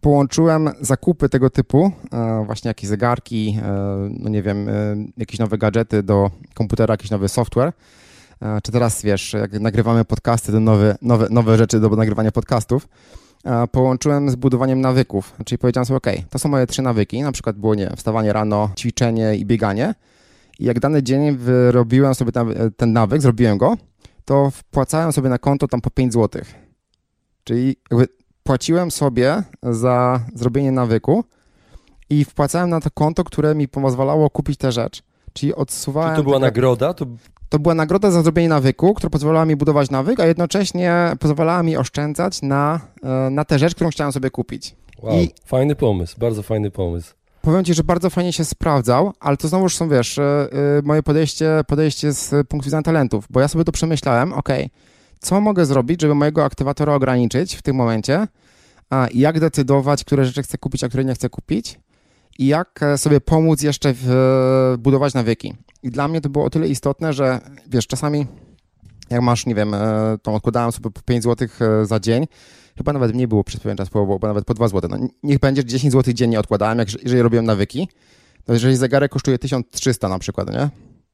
połączyłem 0.00 0.70
zakupy 0.80 1.28
tego 1.28 1.50
typu, 1.50 1.92
e, 2.12 2.42
właśnie 2.46 2.68
jakieś 2.68 2.88
zegarki, 2.88 3.58
e, 3.62 3.68
no 4.10 4.28
nie 4.28 4.42
wiem, 4.42 4.68
e, 4.68 4.72
jakieś 5.16 5.38
nowe 5.38 5.58
gadżety 5.58 6.02
do 6.02 6.30
komputera, 6.54 6.92
jakiś 6.92 7.10
nowy 7.10 7.28
software, 7.28 7.72
czy 8.62 8.72
teraz, 8.72 9.02
wiesz, 9.02 9.32
jak 9.32 9.52
nagrywamy 9.52 10.04
podcasty, 10.04 10.52
to 10.52 10.60
nowe, 10.60 10.96
nowe, 11.02 11.26
nowe 11.30 11.58
rzeczy 11.58 11.80
do 11.80 11.88
nagrywania 11.88 12.32
podcastów, 12.32 12.88
połączyłem 13.72 14.30
z 14.30 14.34
budowaniem 14.34 14.80
nawyków. 14.80 15.32
Czyli 15.44 15.58
powiedziałem 15.58 15.86
sobie, 15.86 15.96
ok, 15.96 16.06
to 16.30 16.38
są 16.38 16.48
moje 16.48 16.66
trzy 16.66 16.82
nawyki, 16.82 17.22
na 17.22 17.32
przykład 17.32 17.56
było, 17.56 17.74
nie 17.74 17.90
wstawanie 17.96 18.32
rano, 18.32 18.70
ćwiczenie 18.78 19.36
i 19.36 19.46
bieganie. 19.46 19.94
I 20.58 20.64
jak 20.64 20.80
dany 20.80 21.02
dzień 21.02 21.36
wyrobiłem 21.36 22.14
sobie 22.14 22.32
ten, 22.76 22.92
nawyk, 22.92 23.22
zrobiłem 23.22 23.58
go, 23.58 23.76
to 24.24 24.50
wpłacałem 24.50 25.12
sobie 25.12 25.28
na 25.28 25.38
konto 25.38 25.68
tam 25.68 25.80
po 25.80 25.90
5 25.90 26.12
zł. 26.12 26.42
Czyli 27.44 27.76
jakby 27.90 28.08
płaciłem 28.44 28.90
sobie 28.90 29.42
za 29.62 30.20
zrobienie 30.34 30.72
nawyku 30.72 31.24
i 32.10 32.24
wpłacałem 32.24 32.70
na 32.70 32.80
to 32.80 32.90
konto, 32.90 33.24
które 33.24 33.54
mi 33.54 33.68
pozwalało 33.68 34.30
kupić 34.30 34.58
tę 34.58 34.72
rzecz. 34.72 35.02
Czyli 35.32 35.54
odsuwałem... 35.54 36.10
Czy 36.10 36.16
to 36.16 36.22
była 36.22 36.36
taka... 36.36 36.46
nagroda? 36.46 36.94
To... 36.94 37.06
to 37.48 37.58
była 37.58 37.74
nagroda 37.74 38.10
za 38.10 38.22
zrobienie 38.22 38.48
nawyku, 38.48 38.94
która 38.94 39.10
pozwalała 39.10 39.46
mi 39.46 39.56
budować 39.56 39.90
nawyk, 39.90 40.20
a 40.20 40.26
jednocześnie 40.26 41.16
pozwalała 41.20 41.62
mi 41.62 41.76
oszczędzać 41.76 42.42
na, 42.42 42.80
e, 43.02 43.30
na 43.30 43.44
tę 43.44 43.58
rzecz, 43.58 43.74
którą 43.74 43.90
chciałem 43.90 44.12
sobie 44.12 44.30
kupić. 44.30 44.76
Wow, 45.02 45.14
I... 45.14 45.30
fajny 45.44 45.76
pomysł, 45.76 46.16
bardzo 46.18 46.42
fajny 46.42 46.70
pomysł. 46.70 47.14
Powiem 47.42 47.64
Ci, 47.64 47.74
że 47.74 47.84
bardzo 47.84 48.10
fajnie 48.10 48.32
się 48.32 48.44
sprawdzał, 48.44 49.12
ale 49.20 49.36
to 49.36 49.48
znowuż 49.48 49.76
są, 49.76 49.88
wiesz, 49.88 50.18
e, 50.18 50.22
e, 50.22 50.46
moje 50.84 51.02
podejście, 51.02 51.60
podejście 51.66 52.12
z 52.12 52.48
punktu 52.48 52.64
widzenia 52.64 52.82
talentów, 52.82 53.26
bo 53.30 53.40
ja 53.40 53.48
sobie 53.48 53.64
to 53.64 53.72
przemyślałem, 53.72 54.32
ok, 54.32 54.48
co 55.24 55.40
mogę 55.40 55.66
zrobić, 55.66 56.00
żeby 56.00 56.14
mojego 56.14 56.44
aktywatora 56.44 56.94
ograniczyć 56.94 57.54
w 57.54 57.62
tym 57.62 57.76
momencie, 57.76 58.26
a 58.90 59.08
jak 59.14 59.40
decydować, 59.40 60.04
które 60.04 60.24
rzeczy 60.24 60.42
chcę 60.42 60.58
kupić, 60.58 60.84
a 60.84 60.88
które 60.88 61.04
nie 61.04 61.14
chcę 61.14 61.28
kupić 61.28 61.78
i 62.38 62.46
jak 62.46 62.82
e, 62.82 62.98
sobie 62.98 63.20
pomóc 63.20 63.62
jeszcze 63.62 63.94
w, 63.94 64.10
e, 64.10 64.78
budować 64.78 65.14
nawyki. 65.14 65.54
I 65.82 65.90
dla 65.90 66.08
mnie 66.08 66.20
to 66.20 66.28
było 66.28 66.44
o 66.44 66.50
tyle 66.50 66.68
istotne, 66.68 67.12
że 67.12 67.40
wiesz, 67.66 67.86
czasami 67.86 68.26
jak 69.10 69.20
masz, 69.20 69.46
nie 69.46 69.54
wiem, 69.54 69.74
e, 69.74 70.18
to 70.22 70.34
odkładałem 70.34 70.72
sobie 70.72 70.90
po 70.90 71.02
5 71.02 71.24
zł 71.24 71.48
za 71.82 72.00
dzień, 72.00 72.26
chyba 72.76 72.92
nawet 72.92 73.14
mniej 73.14 73.28
było 73.28 73.44
przez 73.44 73.60
pewien 73.60 73.76
czas, 73.76 73.88
bo 73.88 74.18
nawet 74.22 74.44
po 74.44 74.54
2 74.54 74.68
zł. 74.68 74.90
No, 74.90 75.08
niech 75.22 75.38
będzie 75.38 75.64
10 75.64 75.92
zł 75.92 76.14
dziennie 76.14 76.40
odkładałem, 76.40 76.78
jak, 76.78 77.02
jeżeli 77.02 77.22
robiłem 77.22 77.44
nawyki. 77.44 77.88
To 78.44 78.52
jeżeli 78.52 78.76
zegarek 78.76 79.12
kosztuje 79.12 79.38
1300 79.38 80.08
na 80.08 80.18
przykład, 80.18 80.52
nie? 80.52 80.70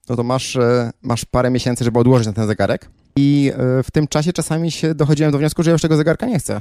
No 0.09 0.16
to 0.16 0.23
masz, 0.23 0.59
masz 1.03 1.25
parę 1.25 1.51
miesięcy, 1.51 1.85
żeby 1.85 1.99
odłożyć 1.99 2.27
na 2.27 2.33
ten 2.33 2.46
zegarek. 2.46 2.90
I 3.20 3.52
w 3.85 3.90
tym 3.92 4.09
czasie 4.09 4.33
czasami 4.33 4.70
się 4.70 4.94
dochodziłem 4.94 5.33
do 5.33 5.38
wniosku, 5.38 5.62
że 5.62 5.70
ja 5.70 5.72
już 5.72 5.83
tego 5.83 5.96
zegarka 5.96 6.26
nie 6.26 6.38
chcę 6.38 6.61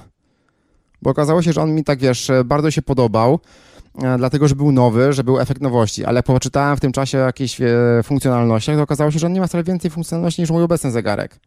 bo 1.02 1.10
okazało 1.10 1.42
się, 1.42 1.54
że 1.54 1.62
on 1.62 1.76
mi 1.76 1.84
tak, 1.84 2.00
wiesz, 2.00 2.32
bardzo 2.46 2.72
się 2.72 2.82
podobał, 2.82 3.40
e, 4.04 4.18
dlatego, 4.18 4.48
że 4.48 4.56
był 4.56 4.72
nowy, 4.72 5.14
że 5.14 5.24
był 5.24 5.40
efekt 5.40 5.62
nowości, 5.62 6.06
ale 6.06 6.24
poczytałem 6.24 6.78
w 6.78 6.80
tym 6.80 6.92
czasie 6.92 7.18
o 7.18 7.22
jakichś 7.22 7.62
e, 7.62 7.68
funkcjonalnościach, 8.04 8.76
to 8.76 8.84
okazało 8.84 9.12
się, 9.12 9.20
że 9.20 9.28
on 9.28 9.34
nie 9.34 9.40
ma 9.40 9.48
wcale 9.48 9.64
więcej 9.64 9.92
funkcjonalności 9.92 10.42
niż 10.42 10.52
mój 10.52 10.64
obecny 10.64 10.92
zegarek. 10.92 11.40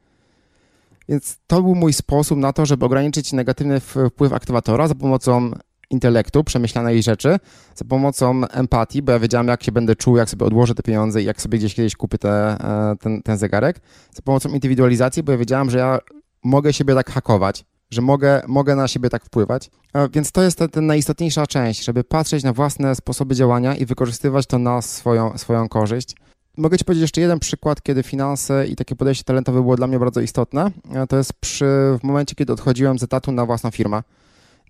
Więc 1.08 1.38
to 1.46 1.62
był 1.62 1.74
mój 1.74 1.92
sposób 1.92 2.38
na 2.38 2.52
to, 2.52 2.66
żeby 2.66 2.84
ograniczyć 2.84 3.32
negatywny 3.32 3.80
wpływ 3.80 4.32
aktywatora 4.32 4.88
za 4.88 4.94
pomocą 4.94 5.50
intelektu, 5.92 6.44
przemyślanej 6.44 7.02
rzeczy, 7.02 7.38
za 7.74 7.84
pomocą 7.84 8.44
empatii, 8.46 9.02
bo 9.02 9.12
ja 9.12 9.18
wiedziałem, 9.18 9.48
jak 9.48 9.62
się 9.62 9.72
będę 9.72 9.96
czuł, 9.96 10.16
jak 10.16 10.30
sobie 10.30 10.46
odłożę 10.46 10.74
te 10.74 10.82
pieniądze 10.82 11.22
i 11.22 11.24
jak 11.24 11.42
sobie 11.42 11.58
gdzieś 11.58 11.74
kiedyś 11.74 11.96
kupię 11.96 12.18
te, 12.18 12.30
e, 12.30 12.96
ten, 13.00 13.22
ten 13.22 13.38
zegarek, 13.38 13.80
za 14.14 14.22
pomocą 14.22 14.48
indywidualizacji, 14.48 15.22
bo 15.22 15.32
ja 15.32 15.38
wiedziałem, 15.38 15.70
że 15.70 15.78
ja 15.78 15.98
mogę 16.44 16.72
siebie 16.72 16.94
tak 16.94 17.10
hakować 17.10 17.64
że 17.92 18.02
mogę, 18.02 18.42
mogę 18.46 18.76
na 18.76 18.88
siebie 18.88 19.10
tak 19.10 19.24
wpływać. 19.24 19.70
Więc 20.12 20.32
to 20.32 20.42
jest 20.42 20.58
ta, 20.58 20.68
ta 20.68 20.80
najistotniejsza 20.80 21.46
część, 21.46 21.84
żeby 21.84 22.04
patrzeć 22.04 22.44
na 22.44 22.52
własne 22.52 22.94
sposoby 22.94 23.34
działania 23.34 23.76
i 23.76 23.86
wykorzystywać 23.86 24.46
to 24.46 24.58
na 24.58 24.82
swoją, 24.82 25.38
swoją 25.38 25.68
korzyść. 25.68 26.16
Mogę 26.56 26.78
Ci 26.78 26.84
powiedzieć 26.84 27.02
jeszcze 27.02 27.20
jeden 27.20 27.38
przykład, 27.38 27.82
kiedy 27.82 28.02
finanse 28.02 28.66
i 28.66 28.76
takie 28.76 28.96
podejście 28.96 29.24
talentowe 29.24 29.60
było 29.60 29.76
dla 29.76 29.86
mnie 29.86 29.98
bardzo 29.98 30.20
istotne. 30.20 30.70
To 31.08 31.16
jest 31.16 31.32
przy, 31.32 31.64
w 32.00 32.02
momencie, 32.02 32.34
kiedy 32.34 32.52
odchodziłem 32.52 32.98
z 32.98 33.02
etatu 33.02 33.32
na 33.32 33.46
własną 33.46 33.70
firmę. 33.70 34.02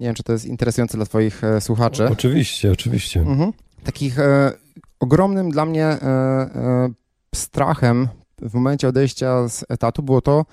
Nie 0.03 0.09
wiem, 0.09 0.15
czy 0.15 0.23
to 0.23 0.33
jest 0.33 0.45
interesujące 0.45 0.99
dla 0.99 1.07
Twoich 1.07 1.45
e, 1.45 1.61
słuchaczy. 1.61 2.09
Oczywiście, 2.09 2.73
oczywiście. 2.73 3.21
Mhm. 3.21 3.53
Takich 3.85 4.19
e, 4.19 4.53
ogromnym 5.01 5.51
dla 5.51 5.65
mnie 5.65 5.85
e, 5.85 6.03
e, 6.03 6.89
strachem 7.35 8.09
w 8.43 8.55
momencie 8.55 8.89
odejścia 8.89 9.49
z 9.49 9.65
etatu 9.69 10.03
było 10.03 10.21
to, 10.21 10.45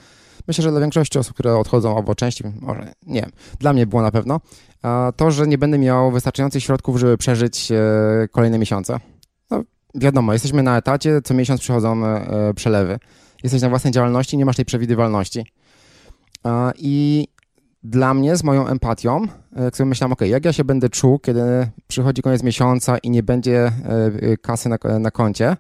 myślę, 0.48 0.64
że 0.64 0.72
dla 0.72 0.80
większości 0.80 1.20
osób, 1.20 1.34
które 1.34 1.58
odchodzą, 1.58 1.98
albo 1.98 2.16
części, 2.16 2.44
może 2.62 2.94
nie 3.08 3.22
wiem, 3.22 3.32
dla 3.60 3.74
mnie 3.74 3.88
było 3.88 4.02
na 4.02 4.12
pewno, 4.12 4.40
to, 5.16 5.32
że 5.32 5.48
nie 5.48 5.58
będę 5.58 5.78
miał 5.78 6.12
wystarczających 6.12 6.64
środków, 6.64 6.98
żeby 6.98 7.18
przeżyć 7.18 7.72
e, 7.72 8.28
kolejne 8.32 8.60
miesiące. 8.60 9.00
No, 9.52 9.64
wiadomo, 9.96 10.34
jesteśmy 10.34 10.64
na 10.64 10.78
etacie, 10.78 11.22
co 11.22 11.34
miesiąc 11.34 11.62
przychodzą 11.62 12.06
e, 12.06 12.54
przelewy. 12.54 13.00
Jesteś 13.44 13.62
na 13.62 13.70
własnej 13.70 13.94
działalności, 13.94 14.38
nie 14.38 14.46
masz 14.46 14.56
tej 14.56 14.66
przewidywalności. 14.66 15.46
I 16.76 17.28
dla 17.84 18.14
mnie, 18.14 18.36
z 18.36 18.44
moją 18.44 18.68
empatią, 18.68 19.24
e, 19.56 19.64
jak 19.64 19.78
sobie 19.78 19.88
myślałem, 19.90 20.14
ok, 20.14 20.22
jak 20.22 20.46
ja 20.46 20.54
się 20.54 20.64
będę 20.64 20.90
czuł, 20.90 21.20
kiedy 21.20 21.42
przychodzi 21.88 22.22
koniec 22.22 22.44
miesiąca 22.44 22.98
i 22.98 23.10
nie 23.10 23.24
będzie 23.24 23.72
kasy 24.42 24.70
na, 24.70 24.78
na 25.00 25.12
koncie, 25.12 25.58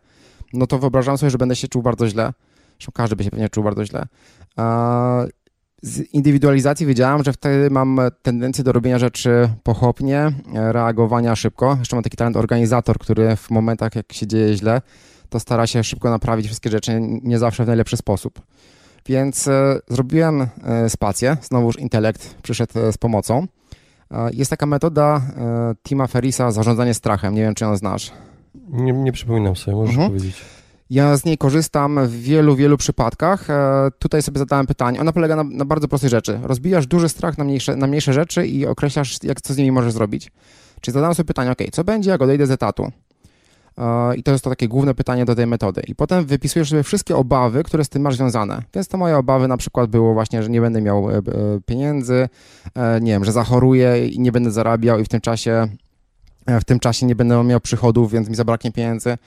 no 0.54 0.68
to 0.68 0.80
sobie, 1.18 1.30
że 1.30 1.38
będę 1.38 1.56
się 1.56 1.68
czuł 1.68 1.82
bardzo 1.82 2.08
źle. 2.08 2.34
Zresztą 2.80 2.92
każdy 2.92 3.16
by 3.16 3.24
się 3.24 3.32
pewnie 3.32 3.50
czuł 3.50 3.64
bardzo 3.64 3.86
źle. 3.86 4.06
Z 5.82 6.14
indywidualizacji 6.14 6.86
wiedziałam, 6.86 7.24
że 7.24 7.34
wtedy 7.34 7.70
mam 7.70 8.00
tendencję 8.22 8.64
do 8.64 8.72
robienia 8.72 9.00
rzeczy 9.00 9.50
pochopnie, 9.64 10.32
reagowania 10.54 11.36
szybko. 11.36 11.76
Jeszcze 11.80 11.96
mam 11.96 12.04
taki 12.04 12.18
talent 12.18 12.38
organizator, 12.38 13.00
który 13.00 13.36
w 13.36 13.50
momentach, 13.50 13.96
jak 13.96 14.14
się 14.14 14.28
dzieje 14.28 14.54
źle, 14.58 14.82
to 15.30 15.40
stara 15.40 15.68
się 15.68 15.84
szybko 15.84 16.10
naprawić 16.10 16.46
wszystkie 16.46 16.70
rzeczy, 16.70 17.00
nie 17.02 17.40
zawsze 17.40 17.64
w 17.64 17.68
najlepszy 17.68 17.98
sposób. 17.98 18.42
Więc 19.10 19.48
e, 19.48 19.80
zrobiłem 19.88 20.48
e, 20.64 20.90
spację, 20.90 21.38
znowuż 21.42 21.80
intelekt 21.80 22.36
przyszedł 22.42 22.80
e, 22.80 22.94
z 22.94 22.98
pomocą. 22.98 23.48
Jest 24.34 24.50
taka 24.50 24.66
metoda 24.66 25.22
Tima 25.84 26.08
Ferisa, 26.08 26.52
zarządzanie 26.52 26.94
strachem. 26.94 27.36
Nie 27.36 27.42
wiem, 27.42 27.56
czy 27.56 27.64
ją 27.64 27.78
znasz. 27.78 28.12
Nie, 28.70 28.94
nie 28.94 29.12
przypominam 29.12 29.56
sobie, 29.56 29.78
możesz 29.78 29.96
mhm. 29.96 30.10
powiedzieć. 30.10 30.42
Ja 30.90 31.18
z 31.18 31.26
niej 31.26 31.38
korzystam 31.38 32.08
w 32.08 32.12
wielu, 32.12 32.56
wielu 32.56 32.78
przypadkach. 32.78 33.48
Tutaj 34.00 34.22
sobie 34.22 34.40
zadałem 34.40 34.68
pytanie. 34.68 35.02
Ona 35.02 35.12
polega 35.12 35.36
na, 35.36 35.44
na 35.44 35.66
bardzo 35.66 35.88
prostej 35.88 36.10
rzeczy. 36.10 36.40
Rozbijasz 36.44 36.88
duży 36.88 37.10
strach 37.10 37.38
na 37.38 37.44
mniejsze, 37.44 37.76
na 37.76 37.88
mniejsze 37.88 38.14
rzeczy 38.14 38.48
i 38.48 38.66
określasz, 38.66 39.24
jak, 39.24 39.42
co 39.42 39.54
z 39.54 39.58
nimi 39.58 39.72
możesz 39.72 39.94
zrobić. 39.94 40.32
Czyli 40.82 40.94
zadałem 40.94 41.16
sobie 41.16 41.28
pytanie, 41.28 41.52
ok, 41.52 41.60
co 41.72 41.84
będzie, 41.84 42.10
jak 42.10 42.22
odejdę 42.22 42.48
z 42.48 42.52
etatu? 42.52 42.92
E, 43.80 44.16
I 44.16 44.24
to 44.24 44.32
jest 44.32 44.44
to 44.44 44.50
takie 44.50 44.68
główne 44.68 44.94
pytanie 44.94 45.26
do 45.26 45.36
tej 45.36 45.48
metody. 45.48 45.82
I 45.88 45.96
potem 45.96 46.26
wypisujesz 46.26 46.70
sobie 46.70 46.84
wszystkie 46.84 47.16
obawy, 47.16 47.64
które 47.64 47.84
z 47.84 47.90
tym 47.90 48.02
masz 48.02 48.16
związane. 48.16 48.62
Więc 48.74 48.88
to 48.88 48.98
moje 48.98 49.18
obawy 49.18 49.48
na 49.48 49.58
przykład 49.58 49.90
było 49.90 50.14
właśnie, 50.14 50.44
że 50.44 50.50
nie 50.50 50.62
będę 50.62 50.82
miał 50.82 51.10
e, 51.10 51.22
pieniędzy, 51.66 52.30
nie 53.02 53.12
wiem, 53.12 53.26
że 53.26 53.32
zachoruję 53.32 54.08
i 54.08 54.20
nie 54.20 54.32
będę 54.32 54.52
zarabiał 54.52 55.00
i 55.00 55.04
w 55.04 55.10
tym 55.10 55.22
czasie 55.22 55.68
w 56.62 56.66
tym 56.66 56.80
czasie 56.80 57.06
nie 57.06 57.16
będę 57.16 57.44
miał 57.44 57.60
przychodów, 57.60 58.12
więc 58.12 58.30
mi 58.30 58.36
zabraknie 58.36 58.72
pieniędzy. 58.72 59.18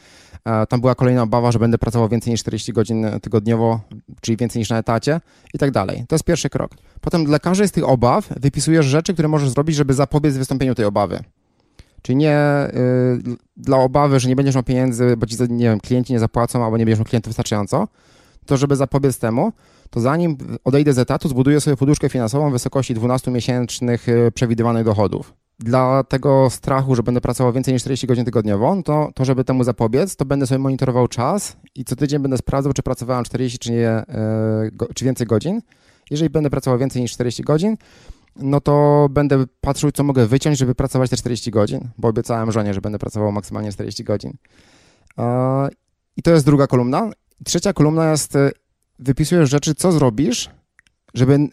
Tam 0.68 0.80
była 0.80 0.94
kolejna 0.94 1.22
obawa, 1.22 1.52
że 1.52 1.58
będę 1.58 1.78
pracował 1.78 2.08
więcej 2.08 2.30
niż 2.30 2.40
40 2.40 2.72
godzin 2.72 3.06
tygodniowo, 3.22 3.80
czyli 4.20 4.36
więcej 4.36 4.60
niż 4.60 4.70
na 4.70 4.78
etacie 4.78 5.20
i 5.54 5.58
tak 5.58 5.70
dalej. 5.70 6.04
To 6.08 6.14
jest 6.14 6.24
pierwszy 6.24 6.50
krok. 6.50 6.70
Potem 7.00 7.24
dla 7.24 7.38
każdej 7.38 7.68
z 7.68 7.72
tych 7.72 7.88
obaw 7.88 8.28
wypisujesz 8.40 8.86
rzeczy, 8.86 9.12
które 9.12 9.28
możesz 9.28 9.50
zrobić, 9.50 9.76
żeby 9.76 9.94
zapobiec 9.94 10.36
wystąpieniu 10.36 10.74
tej 10.74 10.84
obawy. 10.84 11.24
Czyli 12.02 12.16
nie 12.16 12.68
y, 12.68 13.36
dla 13.56 13.76
obawy, 13.76 14.20
że 14.20 14.28
nie 14.28 14.36
będziesz 14.36 14.54
miał 14.54 14.64
pieniędzy, 14.64 15.16
bo 15.16 15.26
ci 15.26 15.36
nie 15.48 15.64
wiem, 15.64 15.80
klienci 15.80 16.12
nie 16.12 16.18
zapłacą 16.18 16.64
albo 16.64 16.76
nie 16.76 16.84
będziesz 16.84 16.98
miał 16.98 17.06
klientów 17.06 17.30
wystarczająco, 17.30 17.88
to 18.46 18.56
żeby 18.56 18.76
zapobiec 18.76 19.18
temu, 19.18 19.52
to 19.90 20.00
zanim 20.00 20.36
odejdę 20.64 20.92
z 20.92 20.98
etatu, 20.98 21.28
zbuduję 21.28 21.60
sobie 21.60 21.76
poduszkę 21.76 22.08
finansową 22.08 22.50
w 22.50 22.52
wysokości 22.52 22.94
12-miesięcznych 22.94 24.08
y, 24.08 24.32
przewidywanych 24.32 24.84
dochodów. 24.84 25.34
Dla 25.58 26.04
tego 26.04 26.50
strachu, 26.50 26.94
że 26.94 27.02
będę 27.02 27.20
pracował 27.20 27.52
więcej 27.52 27.74
niż 27.74 27.82
40 27.82 28.06
godzin 28.06 28.24
tygodniowo, 28.24 28.82
to, 28.84 29.10
to 29.14 29.24
żeby 29.24 29.44
temu 29.44 29.64
zapobiec, 29.64 30.16
to 30.16 30.24
będę 30.24 30.46
sobie 30.46 30.58
monitorował 30.58 31.08
czas 31.08 31.56
i 31.74 31.84
co 31.84 31.96
tydzień 31.96 32.22
będę 32.22 32.36
sprawdzał, 32.36 32.72
czy 32.72 32.82
pracowałem 32.82 33.24
40 33.24 33.58
czy, 33.58 33.72
nie, 33.72 34.04
y, 34.90 34.94
czy 34.94 35.04
więcej 35.04 35.26
godzin. 35.26 35.62
Jeżeli 36.10 36.30
będę 36.30 36.50
pracował 36.50 36.78
więcej 36.78 37.02
niż 37.02 37.12
40 37.12 37.42
godzin, 37.42 37.76
no 38.36 38.60
to 38.60 39.06
będę 39.10 39.44
patrzył, 39.60 39.92
co 39.92 40.04
mogę 40.04 40.26
wyciąć, 40.26 40.58
żeby 40.58 40.74
pracować 40.74 41.10
te 41.10 41.16
40 41.16 41.50
godzin, 41.50 41.88
bo 41.98 42.08
obiecałem 42.08 42.52
żonie, 42.52 42.74
że 42.74 42.80
będę 42.80 42.98
pracował 42.98 43.32
maksymalnie 43.32 43.72
40 43.72 44.04
godzin. 44.04 44.36
I 46.16 46.22
to 46.22 46.30
jest 46.30 46.46
druga 46.46 46.66
kolumna. 46.66 47.10
Trzecia 47.44 47.72
kolumna 47.72 48.10
jest, 48.10 48.36
e, 48.36 48.50
wypisujesz 48.98 49.50
rzeczy, 49.50 49.74
co 49.74 49.92
zrobisz, 49.92 50.50
żeby 51.14 51.34
e, 51.34 51.48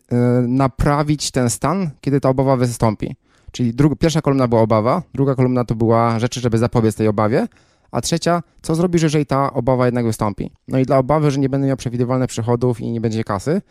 naprawić 0.48 1.32
ten 1.32 1.50
stan, 1.50 1.89
kiedy 2.02 2.20
ta 2.20 2.30
obawa 2.30 2.58
wystąpi. 2.58 3.15
Czyli 3.52 3.74
druga, 3.74 3.96
pierwsza 3.96 4.22
kolumna 4.22 4.48
była 4.48 4.62
obawa, 4.62 5.04
druga 5.13 5.36
kolumna 5.36 5.65
to 5.65 5.76
była 5.76 6.20
rzeczy, 6.20 6.39
żeby 6.39 6.58
zapobiec 6.58 6.96
tej 6.96 7.08
obawie, 7.08 7.48
a 7.92 8.02
trzecia, 8.02 8.44
co 8.62 8.76
zrobisz, 8.76 9.02
jeżeli 9.04 9.26
ta 9.26 9.54
obawa 9.54 9.86
jednak 9.86 10.06
wystąpi. 10.06 10.52
No 10.68 10.80
i 10.80 10.86
dla 10.86 10.98
obawy, 10.98 11.32
że 11.32 11.39
nie 11.39 11.50
będę 11.50 11.68
miał 11.68 11.78
przewidywalnych 11.78 12.30
przychodów 12.30 12.82
i 12.82 12.92
nie 12.92 13.02
będzie 13.02 13.24
kasy, 13.24 13.62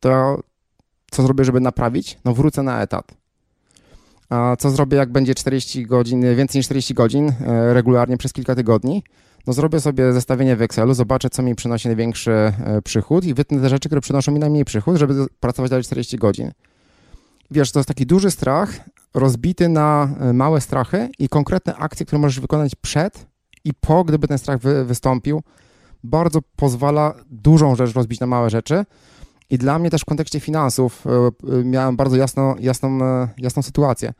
to 0.00 0.40
co 1.14 1.22
zrobię, 1.22 1.44
żeby 1.44 1.60
naprawić? 1.60 2.18
No 2.24 2.34
wrócę 2.34 2.62
na 2.62 2.82
etat. 2.82 3.14
A 4.28 4.56
co 4.58 4.70
zrobię, 4.70 4.96
jak 4.96 5.12
będzie 5.12 5.34
40 5.34 5.86
godzin, 5.86 6.36
więcej 6.36 6.58
niż 6.58 6.66
40 6.66 6.94
godzin 6.94 7.28
e, 7.28 7.74
regularnie 7.74 8.16
przez 8.16 8.32
kilka 8.32 8.54
tygodni? 8.54 9.02
No 9.46 9.52
zrobię 9.52 9.80
sobie 9.80 10.12
zestawienie 10.12 10.56
w 10.56 10.62
Excelu, 10.62 10.94
zobaczę, 10.94 11.30
co 11.30 11.42
mi 11.42 11.54
przynosi 11.54 11.88
największy 11.88 12.32
e, 12.32 12.82
przychód 12.84 13.24
i 13.24 13.34
wytnę 13.34 13.60
te 13.60 13.68
rzeczy, 13.68 13.88
które 13.88 14.00
przynoszą 14.00 14.32
mi 14.32 14.38
najmniej 14.38 14.64
przychód, 14.64 14.96
żeby 14.96 15.26
pracować 15.40 15.70
dalej 15.70 15.84
40 15.84 16.16
godzin. 16.16 16.52
Wiesz, 17.50 17.72
to 17.72 17.78
jest 17.78 17.88
taki 17.88 18.06
duży 18.06 18.30
strach, 18.30 18.80
rozbity 19.14 19.68
na 19.68 20.08
e, 20.20 20.32
małe 20.32 20.60
strachy 20.60 21.08
i 21.18 21.28
konkretne 21.28 21.76
akcje, 21.76 22.06
które 22.06 22.18
możesz 22.18 22.40
wykonać 22.40 22.74
przed 22.74 23.26
i 23.64 23.74
po, 23.74 24.04
gdyby 24.04 24.28
ten 24.28 24.38
strach 24.38 24.58
wy, 24.58 24.84
wystąpił, 24.84 25.42
bardzo 26.04 26.40
pozwala 26.56 27.14
dużą 27.30 27.76
rzecz 27.76 27.94
rozbić 27.94 28.20
na 28.20 28.26
małe 28.26 28.50
rzeczy, 28.50 28.84
i 29.50 29.58
dla 29.58 29.78
mnie 29.78 29.90
też 29.90 30.02
w 30.02 30.04
kontekście 30.04 30.40
finansów 30.40 31.06
e, 31.06 31.10
e, 31.60 31.64
miałem 31.64 31.96
bardzo 31.96 32.16
jasno, 32.16 32.54
jasną, 32.60 33.04
e, 33.04 33.28
jasną 33.38 33.62
sytuację. 33.62 34.12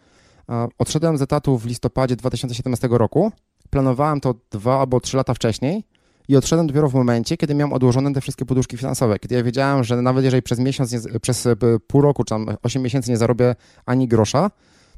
Odszedłem 0.79 1.19
z 1.19 1.23
etatu 1.23 1.59
w 1.59 1.67
listopadzie 1.67 2.17
2017 2.17 2.89
roku. 2.91 3.33
Planowałem 3.71 4.21
to 4.21 4.35
dwa 4.51 4.81
albo 4.81 5.01
trzy 5.01 5.17
lata 5.17 5.35
wcześniej 5.35 5.85
i 6.29 6.37
odszedłem 6.37 6.67
dopiero 6.67 6.89
w 6.89 6.95
momencie, 6.95 7.37
kiedy 7.37 7.55
miałem 7.55 7.73
odłożone 7.73 8.13
te 8.13 8.21
wszystkie 8.21 8.45
poduszki 8.45 8.77
finansowe. 8.77 9.19
Kiedy 9.19 9.35
ja 9.35 9.43
wiedziałem, 9.43 9.85
że 9.85 10.03
nawet 10.03 10.25
jeżeli 10.25 10.43
przez 10.43 10.59
miesiąc, 10.59 10.93
nie, 10.93 11.21
przez 11.21 11.49
pół 11.87 12.01
roku 12.01 12.25
czy 12.25 12.29
tam 12.29 12.47
8 12.63 12.83
miesięcy 12.83 13.11
nie 13.11 13.17
zarobię 13.17 13.55
ani 13.87 14.09
grosza, 14.09 14.51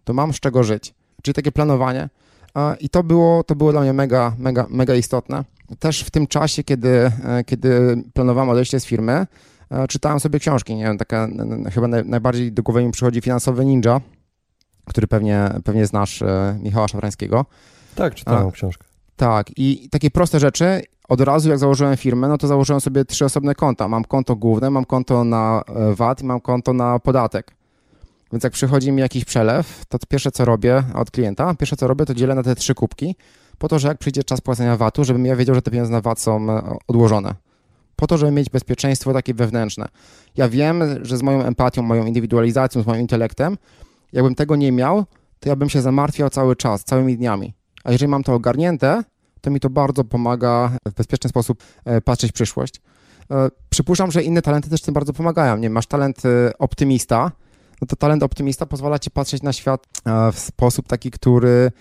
to 0.04 0.12
mam 0.12 0.32
z 0.32 0.40
czego 0.40 0.64
żyć. 0.64 0.94
Czyli 1.22 1.34
takie 1.34 1.52
planowanie. 1.52 2.08
I 2.80 2.88
to 2.88 3.02
było, 3.02 3.44
to 3.44 3.56
było 3.56 3.72
dla 3.72 3.80
mnie 3.80 3.92
mega, 3.92 4.32
mega, 4.38 4.66
mega 4.70 4.94
istotne. 4.94 5.44
Też 5.78 6.00
w 6.00 6.10
tym 6.10 6.26
czasie, 6.26 6.64
kiedy, 6.64 7.12
kiedy 7.46 8.02
planowałem 8.14 8.50
odejście 8.50 8.80
z 8.80 8.86
firmy, 8.86 9.26
czytałem 9.88 10.20
sobie 10.20 10.38
książki, 10.38 10.74
nie 10.74 10.85
wiem, 10.85 10.98
taka 10.98 11.29
chyba 11.72 11.88
najbardziej 11.88 12.52
do 12.52 12.62
głowy 12.62 12.85
mi 12.85 12.92
przychodzi 12.92 13.20
Finansowy 13.20 13.64
Ninja, 13.64 14.00
który 14.87 15.07
pewnie, 15.07 15.50
pewnie 15.64 15.87
znasz, 15.87 16.22
e, 16.22 16.59
Michała 16.62 16.88
Szafrańskiego. 16.88 17.46
Tak, 17.94 18.14
czytałem 18.14 18.48
A, 18.48 18.50
książkę. 18.50 18.85
Tak, 19.16 19.50
i 19.57 19.88
takie 19.90 20.11
proste 20.11 20.40
rzeczy, 20.40 20.83
od 21.09 21.20
razu 21.20 21.48
jak 21.48 21.59
założyłem 21.59 21.96
firmę, 21.96 22.29
no 22.29 22.38
to 22.38 22.46
założyłem 22.46 22.81
sobie 22.81 23.05
trzy 23.05 23.24
osobne 23.24 23.55
konta. 23.55 23.88
Mam 23.88 24.05
konto 24.05 24.37
główne, 24.37 24.70
mam 24.70 24.85
konto 24.85 25.24
na 25.24 25.62
e, 25.68 25.94
VAT 25.94 26.22
i 26.22 26.24
mam 26.24 26.40
konto 26.40 26.72
na 26.72 26.98
podatek. 26.98 27.57
Więc 28.33 28.44
jak 28.44 28.52
przychodzi 28.52 28.92
mi 28.92 29.00
jakiś 29.00 29.24
przelew, 29.24 29.85
to 29.88 29.98
pierwsze 30.09 30.31
co 30.31 30.44
robię 30.44 30.83
od 30.94 31.11
klienta, 31.11 31.55
pierwsze 31.55 31.76
co 31.76 31.88
robię 31.88 32.05
to 32.05 32.14
dzielę 32.14 32.35
na 32.35 32.42
te 32.42 32.55
trzy 32.55 32.74
kubki, 32.74 33.16
po 33.59 33.68
to, 33.68 33.79
że 33.79 33.88
jak 33.88 33.98
przyjdzie 33.98 34.24
czas 34.24 34.40
płacenia 34.40 34.76
VAT-u, 34.76 35.05
żebym 35.05 35.26
ja 35.26 35.37
wiedział, 35.37 35.55
że 35.55 35.62
te 35.62 35.70
pieniądze 35.70 35.92
na 35.92 36.00
VAT 36.00 36.20
są 36.20 36.46
odłożone 36.88 37.35
po 37.96 38.06
to, 38.06 38.18
żeby 38.18 38.32
mieć 38.32 38.50
bezpieczeństwo 38.50 39.12
takie 39.12 39.35
wewnętrzne. 39.35 39.88
Ja 40.37 40.48
wiem, 40.48 40.82
że 41.02 41.16
z 41.16 41.22
moją 41.22 41.42
empatią, 41.42 41.82
moją 41.82 42.06
indywidualizacją, 42.06 42.82
z 42.82 42.87
moim 42.87 43.00
intelektem, 43.00 43.59
jakbym 44.12 44.35
tego 44.35 44.56
nie 44.56 44.72
miał, 44.72 45.04
to 45.40 45.48
ja 45.48 45.56
bym 45.56 45.68
się 45.68 45.82
zamartwiał 45.82 46.30
cały 46.30 46.56
czas, 46.56 46.85
całymi 46.85 47.16
dniami. 47.16 47.54
A 47.85 47.92
jeżeli 47.92 48.09
mam 48.09 48.22
to 48.22 48.35
ogarnięte, 48.35 49.02
to 49.40 49.50
mi 49.50 49.61
to 49.61 49.70
bardzo 49.70 50.04
pomaga 50.04 50.70
w 50.87 50.94
bezpieczny 50.94 51.30
sposób 51.30 51.62
e, 51.85 52.00
patrzeć 52.00 52.30
w 52.30 52.35
przyszłość. 52.35 52.80
E, 53.30 53.48
przypuszczam, 53.70 54.11
że 54.11 54.22
inne 54.22 54.42
talenty 54.42 54.70
też 54.70 54.82
tym 54.82 54.94
bardzo 54.94 55.12
pomagają. 55.12 55.56
Nie 55.56 55.70
masz 55.70 55.87
talent 55.87 56.24
e, 56.24 56.59
optymista, 56.59 57.32
no 57.80 57.87
to 57.87 57.96
talent 57.96 58.22
optymista 58.22 58.66
pozwala 58.66 58.98
ci 58.98 59.11
patrzeć 59.11 59.42
na 59.42 59.52
świat 59.52 59.87
w 60.32 60.38
sposób 60.38 60.88
taki, 60.88 61.11
który 61.11 61.72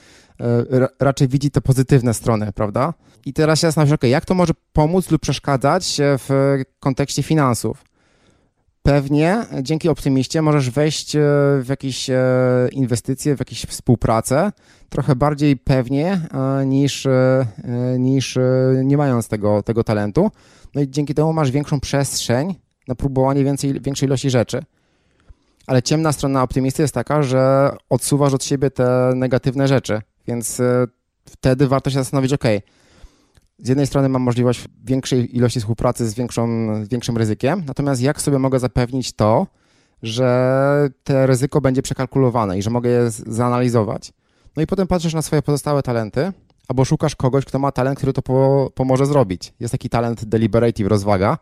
raczej 0.99 1.28
widzi 1.28 1.51
te 1.51 1.62
pozytywne 1.62 2.13
strony, 2.13 2.51
prawda? 2.51 2.93
I 3.25 3.33
teraz 3.33 3.59
się 3.59 3.67
zastanawiam, 3.67 3.95
okay, 3.95 4.09
jak 4.09 4.25
to 4.25 4.33
może 4.33 4.53
pomóc 4.73 5.11
lub 5.11 5.21
przeszkadzać 5.21 5.97
w 5.99 6.57
kontekście 6.79 7.23
finansów? 7.23 7.83
Pewnie 8.83 9.45
dzięki 9.61 9.89
optymiście 9.89 10.41
możesz 10.41 10.69
wejść 10.69 11.15
e, 11.15 11.19
w 11.61 11.65
jakieś 11.69 12.09
e, 12.09 12.17
inwestycje, 12.71 13.35
w 13.35 13.39
jakieś 13.39 13.65
współpracę 13.65 14.51
trochę 14.89 15.15
bardziej 15.15 15.57
pewnie 15.57 16.21
niż, 16.65 17.07
niż 17.99 18.38
nie 18.83 18.97
mając 18.97 19.27
tego, 19.27 19.63
tego 19.63 19.83
talentu. 19.83 20.31
No 20.75 20.81
i 20.81 20.89
dzięki 20.89 21.13
temu 21.13 21.33
masz 21.33 21.51
większą 21.51 21.79
przestrzeń 21.79 22.55
na 22.88 22.95
próbowanie 22.95 23.43
więcej, 23.43 23.81
większej 23.81 24.07
ilości 24.07 24.29
rzeczy. 24.29 24.63
Ale 25.67 25.83
ciemna 25.83 26.11
strona 26.11 26.43
optymisty 26.43 26.81
jest 26.81 26.93
taka, 26.93 27.23
że 27.23 27.69
odsuwasz 27.89 28.33
od 28.33 28.43
siebie 28.43 28.71
te 28.71 29.11
negatywne 29.15 29.67
rzeczy. 29.67 30.01
Więc 30.27 30.59
e, 30.59 30.88
wtedy 31.25 31.67
warto 31.67 31.89
się 31.89 31.99
zastanowić, 31.99 32.33
ok, 32.33 32.43
z 33.60 33.68
jednej 33.68 33.88
strony 33.88 34.10
mam 34.10 34.22
możliwość 34.22 34.65
większej 34.84 35.38
ilości 35.38 35.60
współpracy 35.60 36.10
z, 36.10 36.13
większą, 36.13 36.48
z 36.86 36.88
większym 36.88 37.18
ryzykiem, 37.18 37.63
natomiast 37.68 38.02
jak 38.02 38.22
sobie 38.22 38.39
mogę 38.39 38.60
zapewnić 38.60 39.13
to, 39.13 39.48
że 40.04 40.89
to 41.04 41.26
ryzyko 41.26 41.62
będzie 41.62 41.82
przekalkulowane 41.82 42.58
i 42.58 42.62
że 42.62 42.70
mogę 42.70 42.89
je 42.89 43.12
zanalizować. 43.12 44.13
No 44.56 44.63
i 44.63 44.68
potem 44.68 44.88
patrzysz 44.88 45.13
na 45.13 45.22
swoje 45.22 45.41
pozostałe 45.41 45.84
talenty, 45.84 46.32
albo 46.68 46.86
szukasz 46.86 47.15
kogoś, 47.15 47.46
kto 47.46 47.60
ma 47.60 47.72
talent, 47.72 47.98
który 47.98 48.13
to 48.13 48.22
po, 48.22 48.72
pomoże 48.76 49.06
zrobić. 49.06 49.54
Jest 49.60 49.72
taki 49.72 49.89
talent 49.89 50.26
deliberative, 50.26 50.88
rozwaga, 50.88 51.38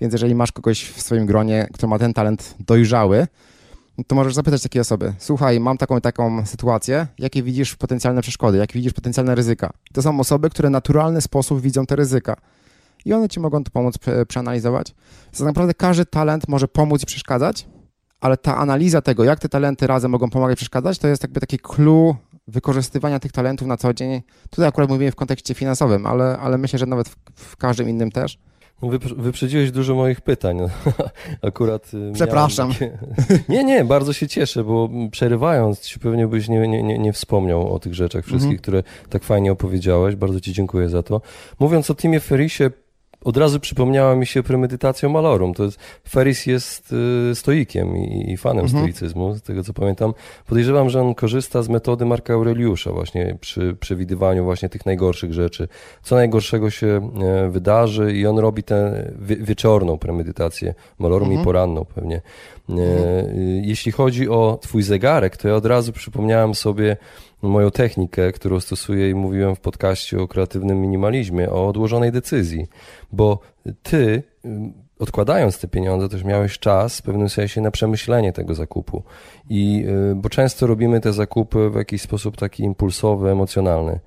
więc 0.00 0.12
jeżeli 0.12 0.34
masz 0.34 0.52
kogoś 0.52 0.84
w 0.84 1.02
swoim 1.02 1.26
gronie, 1.26 1.68
kto 1.72 1.86
ma 1.86 1.98
ten 1.98 2.14
talent 2.14 2.54
dojrzały, 2.60 3.26
to 4.06 4.14
możesz 4.14 4.34
zapytać 4.34 4.62
takiej 4.62 4.80
osoby, 4.80 5.14
słuchaj, 5.18 5.60
mam 5.60 5.78
taką 5.78 6.00
taką 6.00 6.46
sytuację, 6.46 7.06
jakie 7.18 7.42
widzisz 7.42 7.76
potencjalne 7.76 8.22
przeszkody, 8.22 8.58
jakie 8.58 8.74
widzisz 8.74 8.92
potencjalne 8.92 9.34
ryzyka. 9.34 9.72
To 9.92 10.02
są 10.02 10.20
osoby, 10.20 10.50
które 10.50 10.68
w 10.68 10.72
naturalny 10.72 11.20
sposób 11.20 11.60
widzą 11.60 11.86
te 11.86 11.96
ryzyka. 11.96 12.36
I 13.04 13.12
one 13.12 13.28
ci 13.28 13.40
mogą 13.40 13.64
to 13.64 13.70
pomóc 13.70 13.94
przeanalizować. 14.28 14.94
Tak 15.32 15.40
naprawdę 15.40 15.74
każdy 15.74 16.06
talent 16.06 16.48
może 16.48 16.68
pomóc 16.68 17.02
i 17.02 17.06
przeszkadzać, 17.06 17.66
ale 18.20 18.36
ta 18.36 18.56
analiza 18.56 19.02
tego, 19.02 19.24
jak 19.24 19.40
te 19.40 19.48
talenty 19.48 19.86
razem 19.86 20.10
mogą 20.10 20.30
pomagać 20.30 20.54
i 20.54 20.56
przeszkadzać, 20.56 20.98
to 20.98 21.08
jest 21.08 21.22
jakby 21.22 21.40
taki 21.40 21.58
clue 21.58 22.16
wykorzystywania 22.48 23.18
tych 23.18 23.32
talentów 23.32 23.68
na 23.68 23.76
co 23.76 23.94
dzień. 23.94 24.22
Tutaj 24.50 24.68
akurat 24.68 24.90
mówimy 24.90 25.10
w 25.10 25.16
kontekście 25.16 25.54
finansowym, 25.54 26.06
ale, 26.06 26.38
ale 26.38 26.58
myślę, 26.58 26.78
że 26.78 26.86
nawet 26.86 27.08
w, 27.08 27.16
w 27.34 27.56
każdym 27.56 27.88
innym 27.88 28.10
też. 28.10 28.38
Wyprzedziłeś 29.16 29.70
dużo 29.70 29.94
moich 29.94 30.20
pytań. 30.20 30.58
Akurat. 31.42 31.94
Y, 31.94 32.12
Przepraszam. 32.14 32.72
Takie... 32.72 32.98
Nie, 33.48 33.64
nie, 33.64 33.84
bardzo 33.84 34.12
się 34.12 34.28
cieszę, 34.28 34.64
bo 34.64 34.90
przerywając 35.10 35.80
ci 35.80 35.98
pewnie 35.98 36.26
byś 36.26 36.48
nie, 36.48 36.68
nie, 36.68 36.82
nie, 36.82 36.98
nie 36.98 37.12
wspomniał 37.12 37.74
o 37.74 37.78
tych 37.78 37.94
rzeczach 37.94 38.24
wszystkich, 38.24 38.58
mhm. 38.58 38.62
które 38.62 38.82
tak 39.08 39.24
fajnie 39.24 39.52
opowiedziałeś. 39.52 40.16
Bardzo 40.16 40.40
ci 40.40 40.52
dziękuję 40.52 40.88
za 40.88 41.02
to. 41.02 41.20
Mówiąc 41.58 41.90
o 41.90 41.94
Timie 41.94 42.20
Ferrisie, 42.20 42.70
od 43.24 43.36
razu 43.36 43.60
przypomniała 43.60 44.16
mi 44.16 44.26
się 44.26 44.42
premedytacja 44.42 45.08
malorum. 45.08 45.54
To 45.54 45.64
jest, 45.64 45.78
Ferris 46.08 46.46
jest 46.46 46.94
y, 47.30 47.34
stoikiem 47.34 47.96
i, 47.96 48.32
i 48.32 48.36
fanem 48.36 48.64
mhm. 48.64 48.82
stoicyzmu, 48.82 49.34
z 49.34 49.42
tego 49.42 49.64
co 49.64 49.72
pamiętam. 49.72 50.14
Podejrzewam, 50.46 50.90
że 50.90 51.00
on 51.00 51.14
korzysta 51.14 51.62
z 51.62 51.68
metody 51.68 52.04
Marka 52.04 52.34
Aureliusza 52.34 52.92
właśnie 52.92 53.36
przy 53.40 53.76
przewidywaniu 53.80 54.44
właśnie 54.44 54.68
tych 54.68 54.86
najgorszych 54.86 55.32
rzeczy. 55.32 55.68
Co 56.02 56.14
najgorszego 56.14 56.70
się 56.70 57.10
e, 57.22 57.50
wydarzy 57.50 58.12
i 58.12 58.26
on 58.26 58.38
robi 58.38 58.62
tę 58.62 59.10
wie, 59.18 59.36
wieczorną 59.36 59.98
premedytację 59.98 60.74
malorum 60.98 61.28
mhm. 61.28 61.42
i 61.42 61.44
poranną 61.44 61.84
pewnie. 61.84 62.16
E, 62.16 62.72
mhm. 62.72 63.36
Jeśli 63.64 63.92
chodzi 63.92 64.28
o 64.28 64.58
twój 64.62 64.82
zegarek, 64.82 65.36
to 65.36 65.48
ja 65.48 65.54
od 65.54 65.66
razu 65.66 65.92
przypomniałem 65.92 66.54
sobie 66.54 66.96
moją 67.42 67.70
technikę, 67.70 68.32
którą 68.32 68.60
stosuję 68.60 69.10
i 69.10 69.14
mówiłem 69.14 69.56
w 69.56 69.60
podcaście 69.60 70.18
o 70.18 70.28
kreatywnym 70.28 70.80
minimalizmie, 70.80 71.50
o 71.50 71.68
odłożonej 71.68 72.12
decyzji, 72.12 72.66
bo 73.12 73.38
ty 73.82 74.22
odkładając 74.98 75.60
te 75.60 75.68
pieniądze, 75.68 76.08
też 76.08 76.24
miałeś 76.24 76.58
czas 76.58 76.98
w 76.98 77.02
pewnym 77.02 77.28
sensie 77.28 77.60
na 77.60 77.70
przemyślenie 77.70 78.32
tego 78.32 78.54
zakupu. 78.54 79.02
I, 79.50 79.86
bo 80.14 80.28
często 80.28 80.66
robimy 80.66 81.00
te 81.00 81.12
zakupy 81.12 81.70
w 81.70 81.74
jakiś 81.74 82.02
sposób 82.02 82.36
taki 82.36 82.62
impulsowy, 82.62 83.30
emocjonalny 83.30 84.00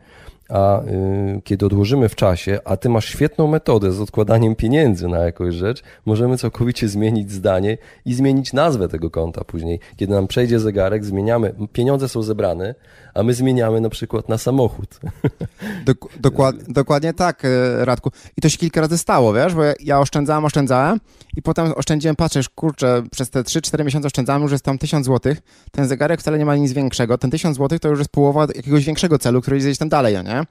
a 0.49 0.81
y, 0.81 1.41
kiedy 1.43 1.65
odłożymy 1.65 2.09
w 2.09 2.15
czasie, 2.15 2.59
a 2.65 2.77
ty 2.77 2.89
masz 2.89 3.05
świetną 3.05 3.47
metodę 3.47 3.91
z 3.91 4.01
odkładaniem 4.01 4.55
pieniędzy 4.55 5.07
na 5.07 5.17
jakąś 5.17 5.55
rzecz, 5.55 5.83
możemy 6.05 6.37
całkowicie 6.37 6.87
zmienić 6.87 7.31
zdanie 7.31 7.77
i 8.05 8.13
zmienić 8.13 8.53
nazwę 8.53 8.87
tego 8.87 9.09
konta 9.09 9.43
później. 9.43 9.79
Kiedy 9.95 10.13
nam 10.13 10.27
przejdzie 10.27 10.59
zegarek, 10.59 11.05
zmieniamy, 11.05 11.53
pieniądze 11.73 12.09
są 12.09 12.21
zebrane, 12.21 12.75
a 13.19 13.23
my 13.23 13.33
zmieniamy 13.33 13.81
na 13.81 13.89
przykład 13.89 14.29
na 14.29 14.37
samochód. 14.37 14.99
Dok 15.85 16.09
dokład 16.19 16.55
dokładnie 16.67 17.13
tak, 17.13 17.45
e, 17.45 17.85
Radku. 17.85 18.11
I 18.37 18.41
to 18.41 18.49
się 18.49 18.57
kilka 18.57 18.81
razy 18.81 18.97
stało, 18.97 19.33
wiesz, 19.33 19.53
bo 19.53 19.61
ja 19.79 19.99
oszczędzałem, 19.99 20.45
oszczędzałem 20.45 20.99
i 21.35 21.41
potem 21.41 21.73
oszczędziłem, 21.75 22.15
patrzysz, 22.15 22.49
kurczę, 22.49 23.03
przez 23.11 23.29
te 23.29 23.41
3-4 23.41 23.85
miesiące 23.85 24.07
oszczędzałem, 24.07 24.41
już 24.41 24.51
jest 24.51 24.63
tam 24.63 24.77
1000 24.77 25.05
zł, 25.05 25.35
ten 25.71 25.87
zegarek 25.87 26.19
wcale 26.19 26.39
nie 26.39 26.45
ma 26.45 26.55
nic 26.55 26.71
większego, 26.71 27.17
ten 27.17 27.31
1000 27.31 27.57
zł 27.57 27.79
to 27.79 27.87
już 27.87 27.99
jest 27.99 28.11
połowa 28.11 28.47
jakiegoś 28.55 28.85
większego 28.85 29.19
celu, 29.19 29.41
który 29.41 29.57
jest 29.57 29.79
tam 29.79 29.89
dalej, 29.89 30.15
nie? 30.23 30.43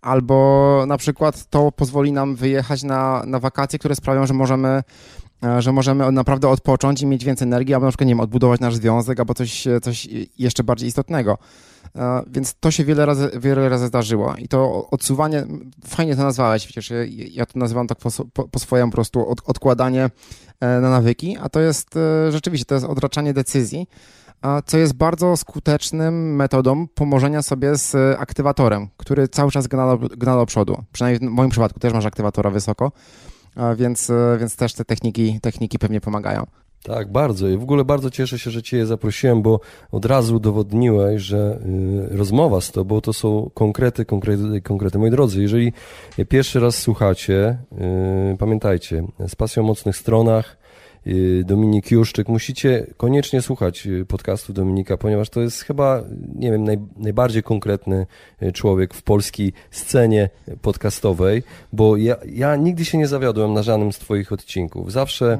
Albo 0.00 0.84
na 0.88 0.96
przykład 0.96 1.46
to 1.50 1.72
pozwoli 1.72 2.12
nam 2.12 2.36
wyjechać 2.36 2.82
na, 2.82 3.22
na 3.26 3.38
wakacje, 3.38 3.78
które 3.78 3.94
sprawią, 3.94 4.26
że 4.26 4.34
możemy 4.34 4.82
że 5.58 5.72
możemy 5.72 6.12
naprawdę 6.12 6.48
odpocząć 6.48 7.02
i 7.02 7.06
mieć 7.06 7.24
więcej 7.24 7.46
energii, 7.46 7.74
albo 7.74 7.86
na 7.86 7.90
przykład, 7.90 8.06
nie 8.06 8.14
wiem, 8.14 8.20
odbudować 8.20 8.60
nasz 8.60 8.74
związek, 8.74 9.20
albo 9.20 9.34
coś, 9.34 9.64
coś 9.82 10.08
jeszcze 10.38 10.64
bardziej 10.64 10.88
istotnego. 10.88 11.38
E, 11.96 12.22
więc 12.26 12.54
to 12.60 12.70
się 12.70 12.84
wiele 12.84 13.06
razy, 13.06 13.30
wiele 13.40 13.68
razy 13.68 13.86
zdarzyło. 13.86 14.34
I 14.38 14.48
to 14.48 14.90
odsuwanie, 14.90 15.46
fajnie 15.86 16.16
to 16.16 16.22
nazwałeś, 16.22 16.64
przecież 16.64 16.92
ja 17.30 17.46
to 17.46 17.58
nazywam 17.58 17.86
tak 17.86 17.98
po, 17.98 18.10
po, 18.32 18.48
po 18.48 18.58
swojemu 18.58 18.90
po 18.92 18.94
prostu 18.94 19.28
od, 19.28 19.38
odkładanie 19.44 20.10
e, 20.60 20.80
na 20.80 20.90
nawyki, 20.90 21.36
a 21.40 21.48
to 21.48 21.60
jest 21.60 21.96
e, 21.96 22.32
rzeczywiście, 22.32 22.64
to 22.64 22.74
jest 22.74 22.86
odraczanie 22.86 23.34
decyzji, 23.34 23.86
co 24.66 24.78
jest 24.78 24.92
bardzo 24.92 25.36
skutecznym 25.36 26.36
metodą 26.36 26.86
pomożenia 26.88 27.42
sobie 27.42 27.76
z 27.76 27.94
aktywatorem, 28.20 28.88
który 28.96 29.28
cały 29.28 29.50
czas 29.50 29.66
gna 29.66 29.96
gna 30.16 30.36
do 30.36 30.46
przodu. 30.46 30.82
Przynajmniej 30.92 31.30
w 31.30 31.32
moim 31.32 31.50
przypadku 31.50 31.80
też 31.80 31.92
masz 31.92 32.04
aktywatora 32.04 32.50
wysoko, 32.50 32.92
więc, 33.76 34.12
więc 34.40 34.56
też 34.56 34.74
te 34.74 34.84
techniki, 34.84 35.40
techniki 35.40 35.78
pewnie 35.78 36.00
pomagają. 36.00 36.46
Tak, 36.86 37.12
bardzo. 37.12 37.48
I 37.48 37.56
w 37.56 37.62
ogóle 37.62 37.84
bardzo 37.84 38.10
cieszę 38.10 38.38
się, 38.38 38.50
że 38.50 38.62
Cię 38.62 38.86
zaprosiłem, 38.86 39.42
bo 39.42 39.60
od 39.92 40.04
razu 40.04 40.36
udowodniłeś, 40.36 41.22
że 41.22 41.58
y, 42.12 42.16
rozmowa 42.16 42.60
z 42.60 42.72
Tobą 42.72 43.00
to 43.00 43.12
są 43.12 43.50
konkrety, 43.54 44.04
konkrety, 44.04 44.60
konkrety. 44.60 44.98
Moi 44.98 45.10
drodzy, 45.10 45.42
jeżeli 45.42 45.72
pierwszy 46.28 46.60
raz 46.60 46.76
słuchacie, 46.76 47.58
y, 48.32 48.36
pamiętajcie, 48.36 49.04
z 49.28 49.36
pasją 49.36 49.62
o 49.62 49.66
mocnych 49.66 49.96
stronach, 49.96 50.56
Dominik 51.44 51.90
Juszczyk. 51.90 52.28
Musicie 52.28 52.86
koniecznie 52.96 53.42
słuchać 53.42 53.86
y, 53.86 54.04
podcastu 54.04 54.52
Dominika, 54.52 54.96
ponieważ 54.96 55.30
to 55.30 55.40
jest 55.40 55.62
chyba, 55.62 56.02
nie 56.34 56.50
wiem, 56.50 56.64
naj, 56.64 56.78
najbardziej 56.96 57.42
konkretny 57.42 58.06
y, 58.42 58.52
człowiek 58.52 58.94
w 58.94 59.02
polskiej 59.02 59.52
scenie 59.70 60.28
podcastowej, 60.62 61.42
bo 61.72 61.96
ja, 61.96 62.16
ja 62.32 62.56
nigdy 62.56 62.84
się 62.84 62.98
nie 62.98 63.06
zawiodłem 63.06 63.54
na 63.54 63.62
żadnym 63.62 63.92
z 63.92 63.98
Twoich 63.98 64.32
odcinków. 64.32 64.92
Zawsze 64.92 65.38